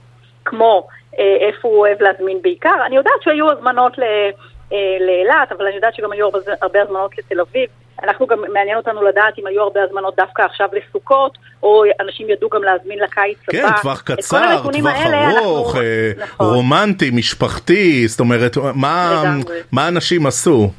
כמו 0.46 0.88
אה, 1.20 1.36
איפה 1.48 1.68
הוא 1.68 1.78
אוהב 1.78 2.02
להזמין 2.02 2.42
בעיקר. 2.42 2.76
אני 2.86 2.96
יודעת 2.96 3.22
שהיו 3.22 3.52
הזמנות 3.52 4.00
אה, 4.00 4.30
לאילת, 5.00 5.52
אבל 5.52 5.66
אני 5.66 5.76
יודעת 5.76 5.96
שגם 5.96 6.12
היו 6.12 6.26
הרבה, 6.26 6.40
הרבה 6.62 6.82
הזמנות 6.82 7.18
לתל 7.18 7.42
אביב. 7.42 7.70
אנחנו 8.04 8.28
גם, 8.28 8.44
מעניין 8.54 8.78
אותנו 8.78 9.04
לדעת 9.04 9.40
אם 9.40 9.48
היו 9.48 9.62
הרבה 9.62 9.84
הזמנות 9.84 10.16
דווקא 10.16 10.42
עכשיו 10.42 10.70
לסוכות, 10.74 11.38
או 11.64 11.84
אנשים 12.00 12.30
ידעו 12.30 12.50
גם 12.50 12.64
להזמין 12.64 13.00
לקיץ 13.00 13.38
הבא. 13.50 13.60
כן, 13.60 13.82
טווח 13.82 14.02
קצר, 14.02 14.62
טווח 14.74 14.96
ארוך, 14.96 15.76
אנחנו... 15.76 15.82
אה, 15.82 16.12
נכון. 16.18 16.56
רומנטי, 16.56 17.12
משפחתי, 17.14 18.08
זאת 18.08 18.20
אומרת, 18.20 18.58
מה, 18.76 19.24
מה 19.72 19.88
אנשים 19.88 20.26
עשו? 20.26 20.70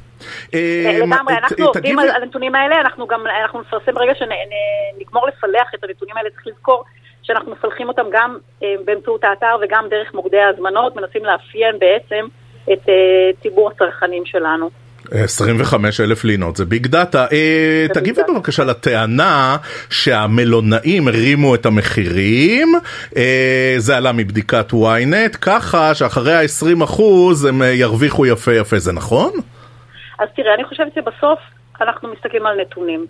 אה, 0.54 0.98
לגמרי, 1.00 1.34
אנחנו 1.34 1.66
עובדים 1.66 1.98
על 1.98 2.08
הנתונים 2.10 2.54
האלה, 2.54 2.80
אנחנו 2.80 3.06
גם, 3.06 3.24
אנחנו 3.42 3.60
נפרסם 3.60 3.94
ברגע 3.94 4.12
שנגמור 4.14 5.26
לפלח 5.26 5.74
את 5.74 5.84
הנתונים 5.84 6.16
האלה, 6.16 6.30
צריך 6.30 6.46
לזכור 6.46 6.84
שאנחנו 7.22 7.52
מפלחים 7.52 7.88
אותם 7.88 8.06
גם 8.12 8.38
אה, 8.62 8.74
באמצעות 8.84 9.24
האתר 9.24 9.56
וגם 9.62 9.87
דרך 9.90 10.14
מוקדי 10.14 10.38
ההזמנות, 10.38 10.96
מנסים 10.96 11.24
לאפיין 11.24 11.78
בעצם 11.78 12.26
את 12.72 12.88
ציבור 13.42 13.70
הצרכנים 13.70 14.26
שלנו. 14.26 14.70
25 15.10 16.00
אלף 16.00 16.24
לינות, 16.24 16.56
זה 16.56 16.64
ביג 16.64 16.87
דאטה. 16.87 17.26
אה, 17.32 17.87
תגיבי 17.94 18.22
בבקשה 18.28 18.64
לטענה 18.64 19.56
שהמלונאים 19.90 21.08
הרימו 21.08 21.54
את 21.54 21.66
המחירים, 21.66 22.74
אה, 23.16 23.74
זה 23.78 23.96
עלה 23.96 24.12
מבדיקת 24.12 24.72
ynet, 24.72 25.37
ככה 25.40 25.94
שאחרי 25.94 26.34
ה-20 26.34 26.84
אחוז 26.84 27.44
הם 27.44 27.62
אה, 27.62 27.68
ירוויחו 27.68 28.26
יפה 28.26 28.54
יפה, 28.54 28.78
זה 28.78 28.92
נכון? 28.92 29.30
אז 30.18 30.29
תראה, 30.37 30.55
אני 30.55 30.64
חושבת 30.64 30.94
שבסוף 30.94 31.38
אנחנו 31.81 32.09
מסתכלים 32.09 32.46
על 32.46 32.61
נתונים. 32.61 33.07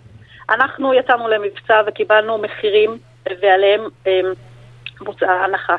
אנחנו 0.49 0.93
יצאנו 0.93 1.27
למבצע 1.27 1.81
וקיבלנו 1.87 2.37
מחירים 2.37 2.97
ועליהם 3.41 3.81
אה, 4.07 4.21
בוצעה 4.99 5.43
הנחה. 5.45 5.75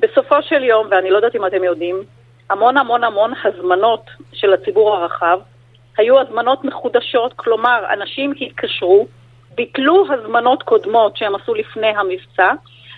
בסופו 0.00 0.42
של 0.42 0.64
יום, 0.64 0.86
ואני 0.90 1.10
לא 1.10 1.16
יודעת 1.16 1.36
אם 1.36 1.46
אתם 1.46 1.64
יודעים, 1.64 2.02
המון 2.50 2.76
המון 2.76 3.04
המון 3.04 3.32
הזמנות 3.44 4.10
של 4.32 4.52
הציבור 4.52 4.96
הרחב 4.96 5.40
היו 5.96 6.20
הזמנות 6.20 6.64
מחודשות, 6.64 7.32
כלומר, 7.36 7.84
אנשים 7.92 8.34
התקשרו, 8.40 9.06
ביטלו 9.54 10.06
הזמנות 10.12 10.62
קודמות 10.62 11.16
שהם 11.16 11.34
עשו 11.34 11.54
לפני 11.54 11.86
המבצע, 11.86 12.52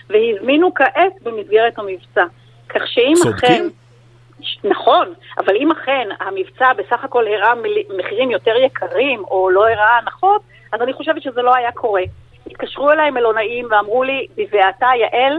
והזמינו 0.09 0.73
כעת 0.73 1.13
במסגרת 1.23 1.79
המבצע. 1.79 2.25
כך 2.69 2.87
שאם 2.87 3.13
אכן... 3.29 3.67
נכון, 4.63 5.13
אבל 5.37 5.55
אם 5.55 5.71
אכן 5.71 6.07
המבצע 6.19 6.73
בסך 6.73 7.03
הכל 7.03 7.27
הראה 7.27 7.53
מחירים 7.97 8.31
יותר 8.31 8.55
יקרים 8.55 9.23
או 9.31 9.49
לא 9.49 9.61
הראה 9.61 9.97
הנחות, 9.97 10.41
אז 10.73 10.81
אני 10.81 10.93
חושבת 10.93 11.21
שזה 11.21 11.41
לא 11.41 11.55
היה 11.55 11.71
קורה. 11.71 12.01
התקשרו 12.47 12.91
אליי 12.91 13.11
מלונאים 13.11 13.67
ואמרו 13.71 14.03
לי, 14.03 14.27
בבעתה 14.37 14.87
יעל, 14.99 15.37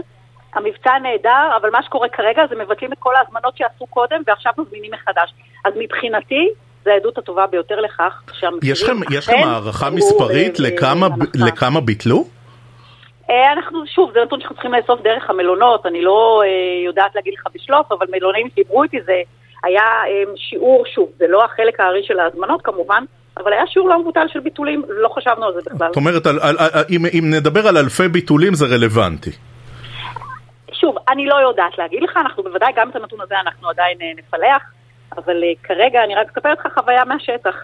המבצע 0.53 0.91
נהדר, 1.03 1.57
אבל 1.61 1.69
מה 1.69 1.83
שקורה 1.83 2.09
כרגע 2.09 2.41
זה 2.49 2.55
מבטלים 2.55 2.93
את 2.93 2.97
כל 2.99 3.15
ההזמנות 3.15 3.57
שעשו 3.57 3.85
קודם 3.85 4.21
ועכשיו 4.27 4.53
מזמינים 4.57 4.91
מחדש. 4.91 5.33
אז 5.65 5.73
מבחינתי, 5.77 6.49
זו 6.85 6.91
העדות 6.91 7.17
הטובה 7.17 7.47
ביותר 7.47 7.75
לכך 7.81 8.21
שהמחירים 8.33 8.73
יש 8.73 8.83
לכם, 8.83 9.13
יש 9.13 9.27
לכם 9.27 9.47
הערכה 9.47 9.89
מספרית 9.89 10.59
לכמה, 10.59 11.07
לכמה 11.35 11.81
ביטלו? 11.81 12.23
אה, 13.29 13.51
אנחנו, 13.53 13.87
שוב, 13.87 14.11
זה 14.13 14.19
נתון 14.23 14.39
שאנחנו 14.39 14.55
צריכים 14.55 14.73
לאסוף 14.73 15.01
דרך 15.01 15.29
המלונות, 15.29 15.85
אני 15.85 16.01
לא 16.01 16.43
אה, 16.45 16.85
יודעת 16.85 17.15
להגיד 17.15 17.33
לך 17.33 17.47
בשלוף, 17.55 17.91
אבל 17.91 18.05
מלונאים 18.11 18.49
שדיברו 18.49 18.83
איתי 18.83 19.01
זה 19.01 19.21
היה 19.63 19.83
אה, 19.83 20.23
שיעור, 20.35 20.83
שוב, 20.85 21.09
זה 21.17 21.25
לא 21.27 21.45
החלק 21.45 21.79
הארי 21.79 22.03
של 22.03 22.19
ההזמנות 22.19 22.61
כמובן, 22.61 23.03
אבל 23.37 23.53
היה 23.53 23.67
שיעור 23.67 23.89
לא 23.89 23.99
מבוטל 23.99 24.27
של 24.27 24.39
ביטולים, 24.39 24.83
לא 24.89 25.09
חשבנו 25.09 25.45
על 25.45 25.53
זה 25.53 25.59
בכלל. 25.65 25.87
זאת 25.87 25.95
אומרת, 25.95 26.25
על, 26.25 26.39
על, 26.41 26.55
על, 26.59 26.83
אם, 26.89 27.05
אם 27.19 27.33
נדבר 27.33 27.67
על 27.67 27.77
אלפי 27.77 28.07
ביטולים 28.07 28.53
זה 28.53 28.65
רלוונטי. 28.75 29.31
שוב, 30.71 30.95
אני 31.09 31.25
לא 31.25 31.35
יודעת 31.35 31.77
להגיד 31.77 32.03
לך, 32.03 32.17
אנחנו 32.17 32.43
בוודאי, 32.43 32.73
גם 32.75 32.89
את 32.89 32.95
הנתון 32.95 33.21
הזה 33.21 33.35
אנחנו 33.39 33.69
עדיין 33.69 33.97
נפלח. 34.17 34.61
אבל 35.17 35.43
uh, 35.43 35.67
כרגע 35.67 36.03
אני 36.03 36.15
רק 36.15 36.27
אספר 36.37 36.53
לך 36.53 36.67
חוויה 36.73 37.05
מהשטח. 37.05 37.55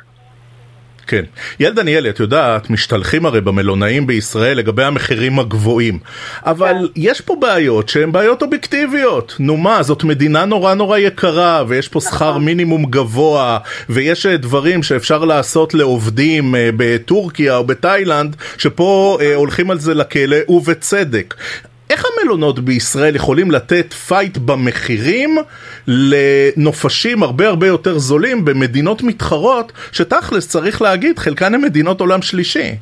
כן. 1.08 1.24
יעל 1.60 1.74
דניאלי, 1.74 2.10
את 2.10 2.20
יודעת, 2.20 2.70
משתלחים 2.70 3.26
הרי 3.26 3.42
במלונאים 3.42 4.08
בישראל 4.08 4.58
לגבי 4.58 4.84
המחירים 4.84 5.40
הגבוהים. 5.40 6.00
אבל 6.46 6.76
כן. 6.96 7.02
יש 7.02 7.22
פה 7.22 7.36
בעיות 7.42 7.90
שהן 7.90 8.12
בעיות 8.12 8.42
אובייקטיביות. 8.42 9.36
נו 9.40 9.58
מה, 9.58 9.84
זאת 9.84 10.04
מדינה 10.04 10.46
נורא 10.46 10.74
נורא 10.74 10.98
יקרה, 10.98 11.64
ויש 11.68 11.88
פה 11.88 12.00
נכון. 12.00 12.12
שכר 12.12 12.38
מינימום 12.38 12.86
גבוה, 12.86 13.58
ויש 13.90 14.26
אה, 14.26 14.38
דברים 14.38 14.84
שאפשר 14.84 15.26
לעשות 15.26 15.74
לעובדים 15.74 16.56
אה, 16.56 16.70
בטורקיה 16.78 17.58
או 17.58 17.64
בתאילנד, 17.64 18.36
שפה 18.58 19.18
נכון. 19.20 19.34
הולכים 19.36 19.72
על 19.72 19.80
זה 19.80 19.94
לכלא, 19.94 20.38
ובצדק. 20.50 21.34
איך 21.92 22.06
המלונות 22.06 22.60
בישראל 22.60 23.16
יכולים 23.16 23.52
לתת 23.52 23.94
fight 23.94 24.38
במחירים 24.38 25.38
לנופשים 25.88 27.24
הרבה 27.24 27.48
הרבה 27.48 27.68
יותר 27.68 27.98
זולים 27.98 28.46
במדינות 28.46 29.02
מתחרות, 29.04 29.72
שתכלס 29.92 30.50
צריך 30.50 30.82
להגיד, 30.82 31.20
חלקן 31.20 31.54
הן 31.54 31.62
מדינות 31.62 32.02
עולם 32.02 32.22
שלישי? 32.22 32.76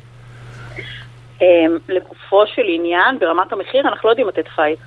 אמ, 1.42 1.78
לגופו 1.88 2.46
של 2.46 2.62
עניין, 2.66 3.18
ברמת 3.18 3.52
המחיר, 3.52 3.88
אנחנו 3.88 4.08
לא 4.08 4.12
יודעים 4.12 4.28
לתת 4.28 4.48
fight. 4.56 4.78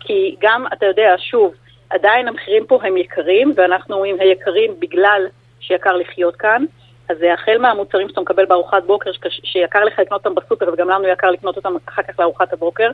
כי 0.00 0.36
גם, 0.40 0.64
אתה 0.72 0.86
יודע, 0.86 1.14
שוב, 1.18 1.54
עדיין 1.90 2.28
המחירים 2.28 2.66
פה 2.66 2.78
הם 2.82 2.96
יקרים, 2.96 3.52
ואנחנו 3.56 3.94
אומרים 3.94 4.16
היקרים 4.20 4.70
בגלל 4.78 5.26
שיקר 5.60 5.96
לחיות 5.96 6.36
כאן. 6.36 6.64
אז 7.08 7.16
זה 7.18 7.34
החל 7.34 7.58
מהמוצרים 7.58 8.08
שאתה 8.08 8.20
מקבל 8.20 8.44
בארוחת 8.44 8.82
בוקר, 8.86 9.10
שיקר 9.44 9.84
לך 9.84 9.98
לקנות 9.98 10.26
אותם 10.26 10.34
בסופר, 10.34 10.72
וגם 10.72 10.88
לנו 10.88 11.08
יקר 11.08 11.30
לקנות 11.30 11.56
אותם 11.56 11.72
אחר 11.88 12.02
כך 12.02 12.20
לארוחת 12.20 12.52
הבוקר, 12.52 12.90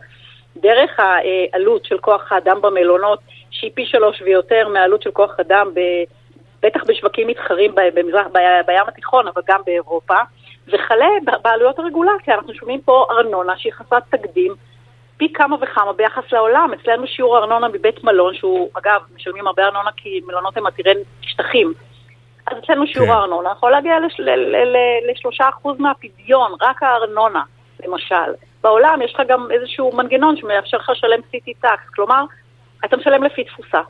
דרך 0.56 1.00
העלות 1.00 1.84
של 1.84 1.98
כוח 1.98 2.32
האדם 2.32 2.60
במלונות, 2.62 3.18
שהיא 3.60 3.70
פי 3.74 3.86
שלוש 3.86 4.22
ויותר 4.22 4.68
מהעלות 4.68 5.02
של 5.02 5.10
כוח 5.10 5.40
אדם, 5.40 5.70
ב, 5.74 5.80
בטח 6.62 6.80
בשווקים 6.86 7.28
מתחרים 7.28 7.74
במזרח, 7.74 8.26
בים 8.66 8.84
התיכון, 8.88 9.28
אבל 9.28 9.42
גם 9.48 9.60
באירופה, 9.66 10.18
וכלה 10.68 11.06
בעלויות 11.42 11.78
הרגולציה. 11.78 12.34
אנחנו 12.34 12.54
שומעים 12.54 12.80
פה 12.80 13.06
ארנונה 13.10 13.52
שהיא 13.56 13.72
חסרת 13.72 14.02
תקדים, 14.10 14.54
פי 15.16 15.32
כמה 15.32 15.56
וכמה 15.60 15.92
ביחס 15.92 16.32
לעולם. 16.32 16.70
אצלנו 16.74 17.06
שיעור 17.06 17.38
ארנונה 17.38 17.68
מבית 17.68 18.04
מלון, 18.04 18.34
שהוא, 18.34 18.70
אגב, 18.74 19.00
משלמים 19.16 19.46
הרבה 19.46 19.64
ארנונה 19.64 19.90
כי 19.96 20.20
מלונות 20.26 20.56
הם 20.56 20.66
עתירי 20.66 20.94
שטחים. 21.22 21.72
אז 22.46 22.58
אצלנו 22.58 22.86
שיעור 22.86 23.08
כן. 23.08 23.12
הארנונה 23.12 23.50
יכול 23.50 23.70
להגיע 23.70 23.94
לשלושה 25.10 25.48
אחוז 25.48 25.80
מהפדיון, 25.80 26.52
רק 26.60 26.82
הארנונה, 26.82 27.42
למשל. 27.86 28.32
בעולם 28.62 29.02
יש 29.02 29.14
לך 29.14 29.22
גם 29.28 29.48
איזשהו 29.50 29.92
מנגנון 29.96 30.36
שמאפשר 30.36 30.76
לך 30.76 30.90
לשלם 30.90 31.20
סיטי 31.30 31.54
טקס, 31.54 31.88
כלומר, 31.94 32.24
אתה 32.84 32.96
משלם 32.96 33.22
לפי 33.22 33.44
תפוסה. 33.44 33.80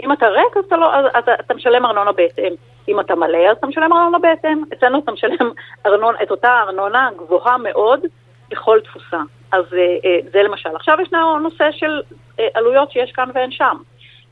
אם 0.00 0.12
אתה 0.12 0.26
ריק, 0.26 0.56
אז 0.56 0.64
אתה, 0.64 0.76
לא, 0.76 0.94
אז, 0.94 1.04
אז 1.14 1.24
אתה 1.40 1.54
משלם 1.54 1.86
ארנונה 1.86 2.12
בהתאם. 2.12 2.54
אם 2.88 3.00
אתה 3.00 3.14
מלא, 3.14 3.50
אז 3.50 3.56
אתה 3.56 3.66
משלם 3.66 3.92
ארנונה 3.92 4.18
בהתאם. 4.18 4.64
אצלנו 4.72 4.98
אתה 4.98 5.12
משלם 5.12 5.50
ארנונה, 5.86 6.18
את 6.22 6.30
אותה 6.30 6.60
ארנונה 6.66 7.08
גבוהה 7.18 7.58
מאוד 7.58 8.00
בכל 8.50 8.78
תפוסה. 8.84 9.20
אז 9.52 9.64
אה, 9.72 9.78
אה, 9.78 10.18
זה 10.32 10.42
למשל. 10.42 10.68
עכשיו 10.76 10.98
יש 11.02 11.08
נושא 11.42 11.64
של 11.72 12.02
אה, 12.40 12.46
עלויות 12.54 12.90
שיש 12.90 13.12
כאן 13.12 13.30
ואין 13.34 13.50
שם. 13.50 13.76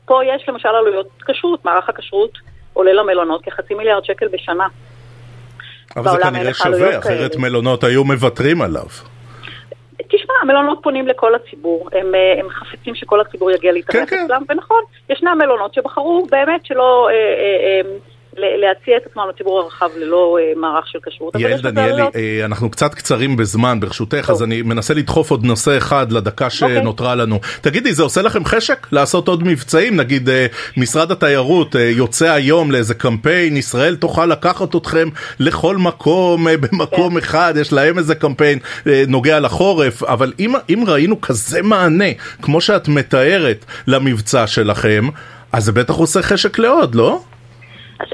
פה 0.05 0.25
יש 0.25 0.49
למשל 0.49 0.67
עלויות 0.67 1.07
כשרות, 1.25 1.65
מערך 1.65 1.89
הכשרות 1.89 2.37
עולה 2.73 2.93
למלונות 2.93 3.41
כחצי 3.43 3.73
מיליארד 3.73 4.05
שקל 4.05 4.27
בשנה. 4.27 4.67
אבל 5.95 6.11
זה 6.11 6.17
כנראה 6.23 6.53
שווה, 6.53 6.99
אחרת 6.99 7.35
מלונות 7.35 7.83
היו 7.83 8.03
מוותרים 8.03 8.61
עליו. 8.61 8.85
המלונות 10.43 10.79
פונים 10.83 11.07
לכל 11.07 11.35
הציבור, 11.35 11.89
הם, 11.93 12.15
אה, 12.15 12.39
הם 12.39 12.49
חפצים 12.49 12.95
שכל 12.95 13.21
הציבור 13.21 13.51
יגיע 13.51 13.71
להתארח 13.71 14.09
כן, 14.09 14.15
כן. 14.15 14.25
אצלם, 14.25 14.43
כן. 14.47 14.53
ונכון, 14.53 14.83
ישנם 15.09 15.37
מלונות 15.37 15.73
שבחרו 15.73 16.27
באמת 16.31 16.65
שלא... 16.65 17.09
אה, 17.11 17.15
אה, 17.15 17.81
אה, 17.91 17.97
להציע 18.37 18.97
את 18.97 19.05
עצמם 19.05 19.23
לציבור 19.29 19.59
הרחב 19.59 19.89
ללא 19.97 20.37
uh, 20.39 20.59
מערך 20.59 20.87
של 20.87 20.99
כשרות. 21.05 21.35
יעל 21.35 21.61
דניאלי, 21.61 22.03
uh, 22.03 22.45
אנחנו 22.45 22.69
קצת 22.69 22.93
קצרים 22.93 23.37
בזמן 23.37 23.79
ברשותך. 23.79 24.29
אז 24.29 24.43
אני 24.43 24.61
מנסה 24.61 24.93
לדחוף 24.93 25.31
עוד 25.31 25.43
נושא 25.43 25.77
אחד 25.77 26.11
לדקה 26.11 26.45
אוקיי. 26.45 26.81
שנותרה. 26.81 27.15
לנו. 27.15 27.39
תגידי, 27.61 27.93
זה 27.93 28.03
עושה 28.03 28.21
לכם 28.21 28.45
חשק 28.45 28.87
לעשות 28.91 29.27
עוד 29.27 29.43
מבצעים? 29.43 29.95
נגיד 29.95 30.29
uh, 30.29 30.31
משרד 30.77 31.11
התיירות 31.11 31.75
יוצא 31.75 32.31
היום 32.31 32.71
לאיזה 32.71 32.93
קמפיין, 32.93 33.57
ישראל 33.57 33.95
תוכל 33.95 34.25
לקחת 34.25 34.75
אתכם 34.75 35.09
לכל 35.39 35.77
מקום 35.77 36.47
במקום 36.61 37.11
כן. 37.11 37.17
אחד, 37.17 37.53
יש 37.57 37.73
להם 37.73 37.97
איזה 37.97 38.15
קמפיין 38.15 38.59
נוגע 39.07 39.39
לחורף, 39.39 40.03
אבל 40.03 40.33
אם, 40.39 40.53
אם 40.69 40.83
ראינו 40.87 41.21
כזה 41.21 41.61
מענה, 41.61 42.05
כמו 42.41 42.61
שאת 42.61 42.87
מתארת, 42.87 43.65
למבצע 43.87 44.47
שלכם, 44.47 45.07
אז 45.51 45.65
זה 45.65 45.71
בטח 45.71 45.93
עושה 45.93 46.21
חשק 46.21 46.59
לעוד, 46.59 46.95
לא? 46.95 47.21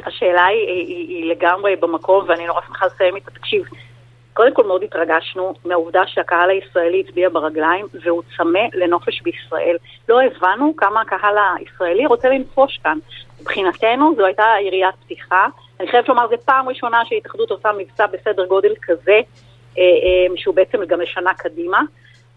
השאלה 0.06 0.46
היא, 0.46 0.68
היא, 0.68 1.08
היא, 1.08 1.32
לגמרי 1.32 1.76
במקום, 1.76 2.26
ואני 2.28 2.48
נורא 2.48 2.62
שמחה 2.68 2.86
לסיים 2.86 3.16
איתה. 3.16 3.32
תקשיב, 3.32 3.64
קודם 4.34 4.54
כל 4.54 4.64
מאוד 4.64 4.84
התרגשנו 4.84 5.54
מהעובדה 5.66 6.02
שהקהל 6.08 6.50
הישראלי 6.50 7.04
הצביע 7.08 7.30
ברגליים 7.30 7.86
והוא 8.04 8.24
צמא 8.38 8.60
לנופש 8.74 9.22
בישראל. 9.22 9.78
לא 10.10 10.22
הבנו 10.22 10.74
כמה 10.78 11.02
הקהל 11.02 11.36
הישראלי 11.60 12.06
רוצה 12.06 12.30
לנפוש 12.30 12.80
כאן. 12.84 12.98
מבחינתנו 13.42 14.16
זו 14.16 14.26
הייתה 14.26 14.46
יריית 14.62 14.96
פתיחה. 15.06 15.48
אני 15.80 15.88
חייבת 15.88 16.10
לומר, 16.10 16.28
זו 16.30 16.36
פעם 16.46 16.70
ראשונה 16.70 17.02
שההתאחדות 17.06 17.52
עושה 17.52 17.70
מבצע 17.78 18.06
בסדר 18.08 18.46
גודל 18.46 18.74
כזה, 18.82 19.20
אה, 19.78 19.84
אה, 19.84 20.36
שהוא 20.36 20.56
בעצם 20.56 20.86
גם 20.86 21.02
לשנה 21.02 21.34
קדימה. 21.34 21.82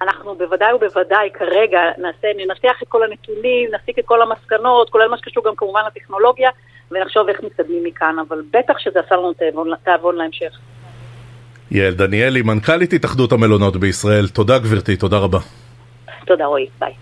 אנחנו 0.02 0.34
בוודאי 0.34 0.72
ובוודאי 0.72 1.30
כרגע 1.34 1.80
נעשה, 1.98 2.28
ננתח 2.36 2.82
את 2.82 2.88
כל 2.88 3.02
הנתונים, 3.02 3.70
נסיק 3.74 3.98
את 3.98 4.04
כל 4.04 4.22
המסקנות, 4.22 4.90
כולל 4.90 5.08
מה 5.08 5.18
שקשור 5.18 5.44
גם 5.44 5.54
כמובן 5.56 5.80
לטכנולוגיה, 5.86 6.50
ונחשוב 6.94 7.28
איך 7.28 7.40
מתקדמים 7.42 7.84
מכאן, 7.84 8.16
אבל 8.28 8.42
בטח 8.50 8.74
שזה 8.78 9.00
עשה 9.06 9.14
לנו 9.14 9.32
תיאבון, 9.32 9.68
תיאבון 9.84 10.16
להמשך. 10.16 10.58
יעל 11.70 11.94
דניאלי, 11.94 12.42
מנכ"לית 12.42 12.92
התאחדות 12.92 13.32
המלונות 13.32 13.76
בישראל, 13.76 14.28
תודה 14.28 14.58
גברתי, 14.58 14.96
תודה 14.96 15.18
רבה. 15.18 15.38
תודה 16.26 16.44
רועי, 16.46 16.66
ביי. 16.80 16.92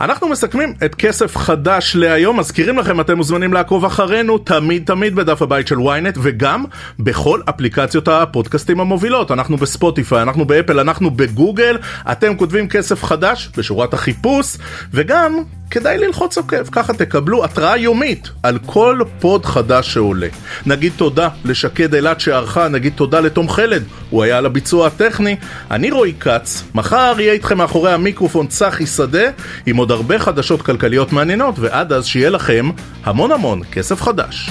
אנחנו 0.00 0.28
מסכמים 0.28 0.74
את 0.84 0.94
כסף 0.94 1.36
חדש 1.36 1.96
להיום, 1.96 2.38
מזכירים 2.38 2.78
לכם, 2.78 3.00
אתם 3.00 3.16
מוזמנים 3.16 3.52
לעקוב 3.52 3.84
אחרינו 3.84 4.38
תמיד 4.38 4.86
תמיד 4.86 5.14
בדף 5.14 5.42
הבית 5.42 5.68
של 5.68 5.76
ynet 5.76 6.18
וגם 6.22 6.64
בכל 6.98 7.40
אפליקציות 7.48 8.08
הפודקאסטים 8.08 8.80
המובילות. 8.80 9.30
אנחנו 9.30 9.56
בספוטיפיי, 9.56 10.22
אנחנו 10.22 10.44
באפל, 10.44 10.80
אנחנו 10.80 11.10
בגוגל, 11.10 11.78
אתם 12.12 12.36
כותבים 12.36 12.68
כסף 12.68 13.04
חדש 13.04 13.48
בשורת 13.56 13.94
החיפוש, 13.94 14.56
וגם 14.94 15.42
כדאי 15.72 15.98
ללחוץ 15.98 16.36
עוקב, 16.36 16.64
ככה 16.72 16.92
תקבלו 16.92 17.44
התראה 17.44 17.76
יומית 17.76 18.30
על 18.42 18.58
כל 18.66 19.00
pod 19.20 19.46
חדש 19.46 19.92
שעולה. 19.92 20.28
נגיד 20.66 20.92
תודה 20.96 21.28
לשקד 21.44 21.94
אילת 21.94 22.20
שערכה, 22.20 22.68
נגיד 22.68 22.92
תודה 22.96 23.20
לתום 23.20 23.48
חלד, 23.48 23.82
הוא 24.10 24.22
היה 24.22 24.38
על 24.38 24.46
הביצוע 24.46 24.86
הטכני. 24.86 25.36
אני 25.70 25.90
רועי 25.90 26.14
כץ, 26.20 26.64
מחר 26.74 27.14
יהיה 27.18 27.32
איתכם 27.32 27.58
מאחורי 27.58 27.92
המיקרופון 27.92 28.46
צחי 28.46 28.86
שדה, 28.86 29.30
עם 29.66 29.76
עוד 29.76 29.90
הרבה 29.90 30.18
חדשות 30.18 30.62
כלכליות 30.62 31.12
מעניינות, 31.12 31.58
ועד 31.58 31.92
אז 31.92 32.06
שיהיה 32.06 32.30
לכם 32.30 32.70
המון 33.04 33.32
המון 33.32 33.60
כסף 33.72 34.02
חדש. 34.02 34.50